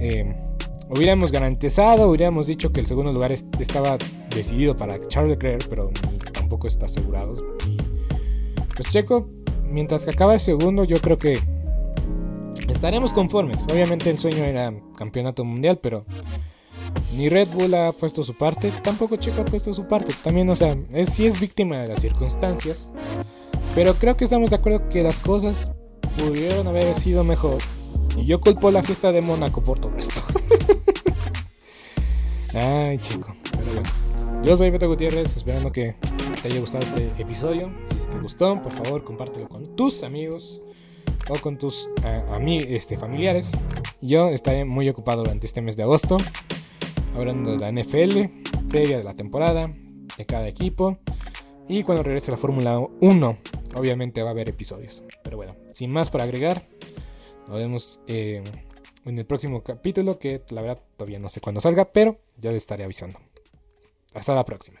Eh, 0.00 0.34
hubiéramos 0.88 1.30
garantizado, 1.30 2.08
hubiéramos 2.08 2.46
dicho 2.46 2.72
que 2.72 2.80
el 2.80 2.86
segundo 2.86 3.12
lugar 3.12 3.32
estaba 3.32 3.98
decidido 4.34 4.76
para 4.76 5.06
Charles 5.08 5.32
Leclerc, 5.32 5.66
pero 5.68 5.90
tampoco 6.32 6.66
está 6.66 6.86
asegurado. 6.86 7.56
Y 7.66 7.76
pues 8.74 8.90
Checo, 8.90 9.28
mientras 9.68 10.04
que 10.04 10.12
acaba 10.12 10.34
el 10.34 10.40
segundo, 10.40 10.84
yo 10.84 10.96
creo 10.98 11.18
que 11.18 11.38
estaremos 12.68 13.12
conformes. 13.12 13.66
Obviamente 13.70 14.10
el 14.10 14.18
sueño 14.18 14.44
era 14.44 14.72
campeonato 14.96 15.44
mundial, 15.44 15.78
pero 15.82 16.04
ni 17.16 17.28
Red 17.28 17.48
Bull 17.48 17.74
ha 17.74 17.92
puesto 17.92 18.24
su 18.24 18.34
parte, 18.34 18.70
tampoco 18.82 19.16
Checo 19.16 19.42
ha 19.42 19.44
puesto 19.44 19.72
su 19.74 19.86
parte. 19.86 20.12
También, 20.22 20.48
o 20.50 20.56
sea, 20.56 20.76
es, 20.92 21.10
sí 21.10 21.26
es 21.26 21.40
víctima 21.40 21.78
de 21.78 21.88
las 21.88 22.00
circunstancias. 22.00 22.90
Pero 23.74 23.94
creo 23.94 24.16
que 24.16 24.24
estamos 24.24 24.50
de 24.50 24.56
acuerdo 24.56 24.88
que 24.88 25.02
las 25.02 25.18
cosas 25.18 25.70
pudieron 26.16 26.66
haber 26.66 26.94
sido 26.94 27.24
mejor. 27.24 27.58
Y 28.16 28.24
yo 28.24 28.40
culpo 28.40 28.70
la 28.70 28.82
fiesta 28.82 29.12
de 29.12 29.22
Mónaco 29.22 29.62
por 29.62 29.78
todo 29.78 29.96
esto. 29.96 30.22
Ay, 32.54 32.98
chico. 32.98 33.34
Pero 33.50 33.72
bueno. 33.72 34.42
Yo 34.42 34.56
soy 34.56 34.70
Beto 34.70 34.88
Gutiérrez, 34.88 35.36
esperando 35.36 35.70
que 35.70 35.94
te 36.42 36.48
haya 36.48 36.58
gustado 36.58 36.84
este 36.84 37.12
episodio. 37.16 37.72
Si 37.96 38.06
te 38.08 38.18
gustó, 38.18 38.60
por 38.60 38.72
favor, 38.72 39.04
compártelo 39.04 39.48
con 39.48 39.76
tus 39.76 40.02
amigos 40.02 40.60
o 41.28 41.38
con 41.40 41.58
tus 41.58 41.88
uh, 42.04 42.46
este, 42.48 42.96
familiares. 42.96 43.52
Yo 44.00 44.28
estaré 44.28 44.64
muy 44.64 44.88
ocupado 44.88 45.22
durante 45.22 45.46
este 45.46 45.60
mes 45.60 45.76
de 45.76 45.84
agosto, 45.84 46.16
hablando 47.14 47.52
de 47.52 47.58
la 47.58 47.70
NFL, 47.70 48.68
previa 48.68 48.98
de 48.98 49.04
la 49.04 49.14
temporada, 49.14 49.72
de 50.16 50.26
cada 50.26 50.48
equipo. 50.48 50.98
Y 51.68 51.84
cuando 51.84 52.02
regrese 52.02 52.30
la 52.30 52.36
Fórmula 52.36 52.78
1, 52.78 53.38
obviamente 53.76 54.22
va 54.22 54.28
a 54.28 54.32
haber 54.32 54.48
episodios. 54.48 55.02
Pero 55.22 55.36
bueno, 55.36 55.56
sin 55.74 55.90
más 55.90 56.10
para 56.10 56.24
agregar, 56.24 56.66
nos 57.48 57.58
vemos 57.58 58.00
eh, 58.06 58.42
en 59.04 59.18
el 59.18 59.24
próximo 59.24 59.62
capítulo, 59.62 60.18
que 60.18 60.42
la 60.50 60.62
verdad 60.62 60.82
todavía 60.96 61.18
no 61.18 61.28
sé 61.28 61.40
cuándo 61.40 61.60
salga, 61.60 61.92
pero 61.92 62.18
ya 62.36 62.50
les 62.50 62.62
estaré 62.62 62.84
avisando. 62.84 63.18
Hasta 64.14 64.34
la 64.34 64.44
próxima. 64.44 64.80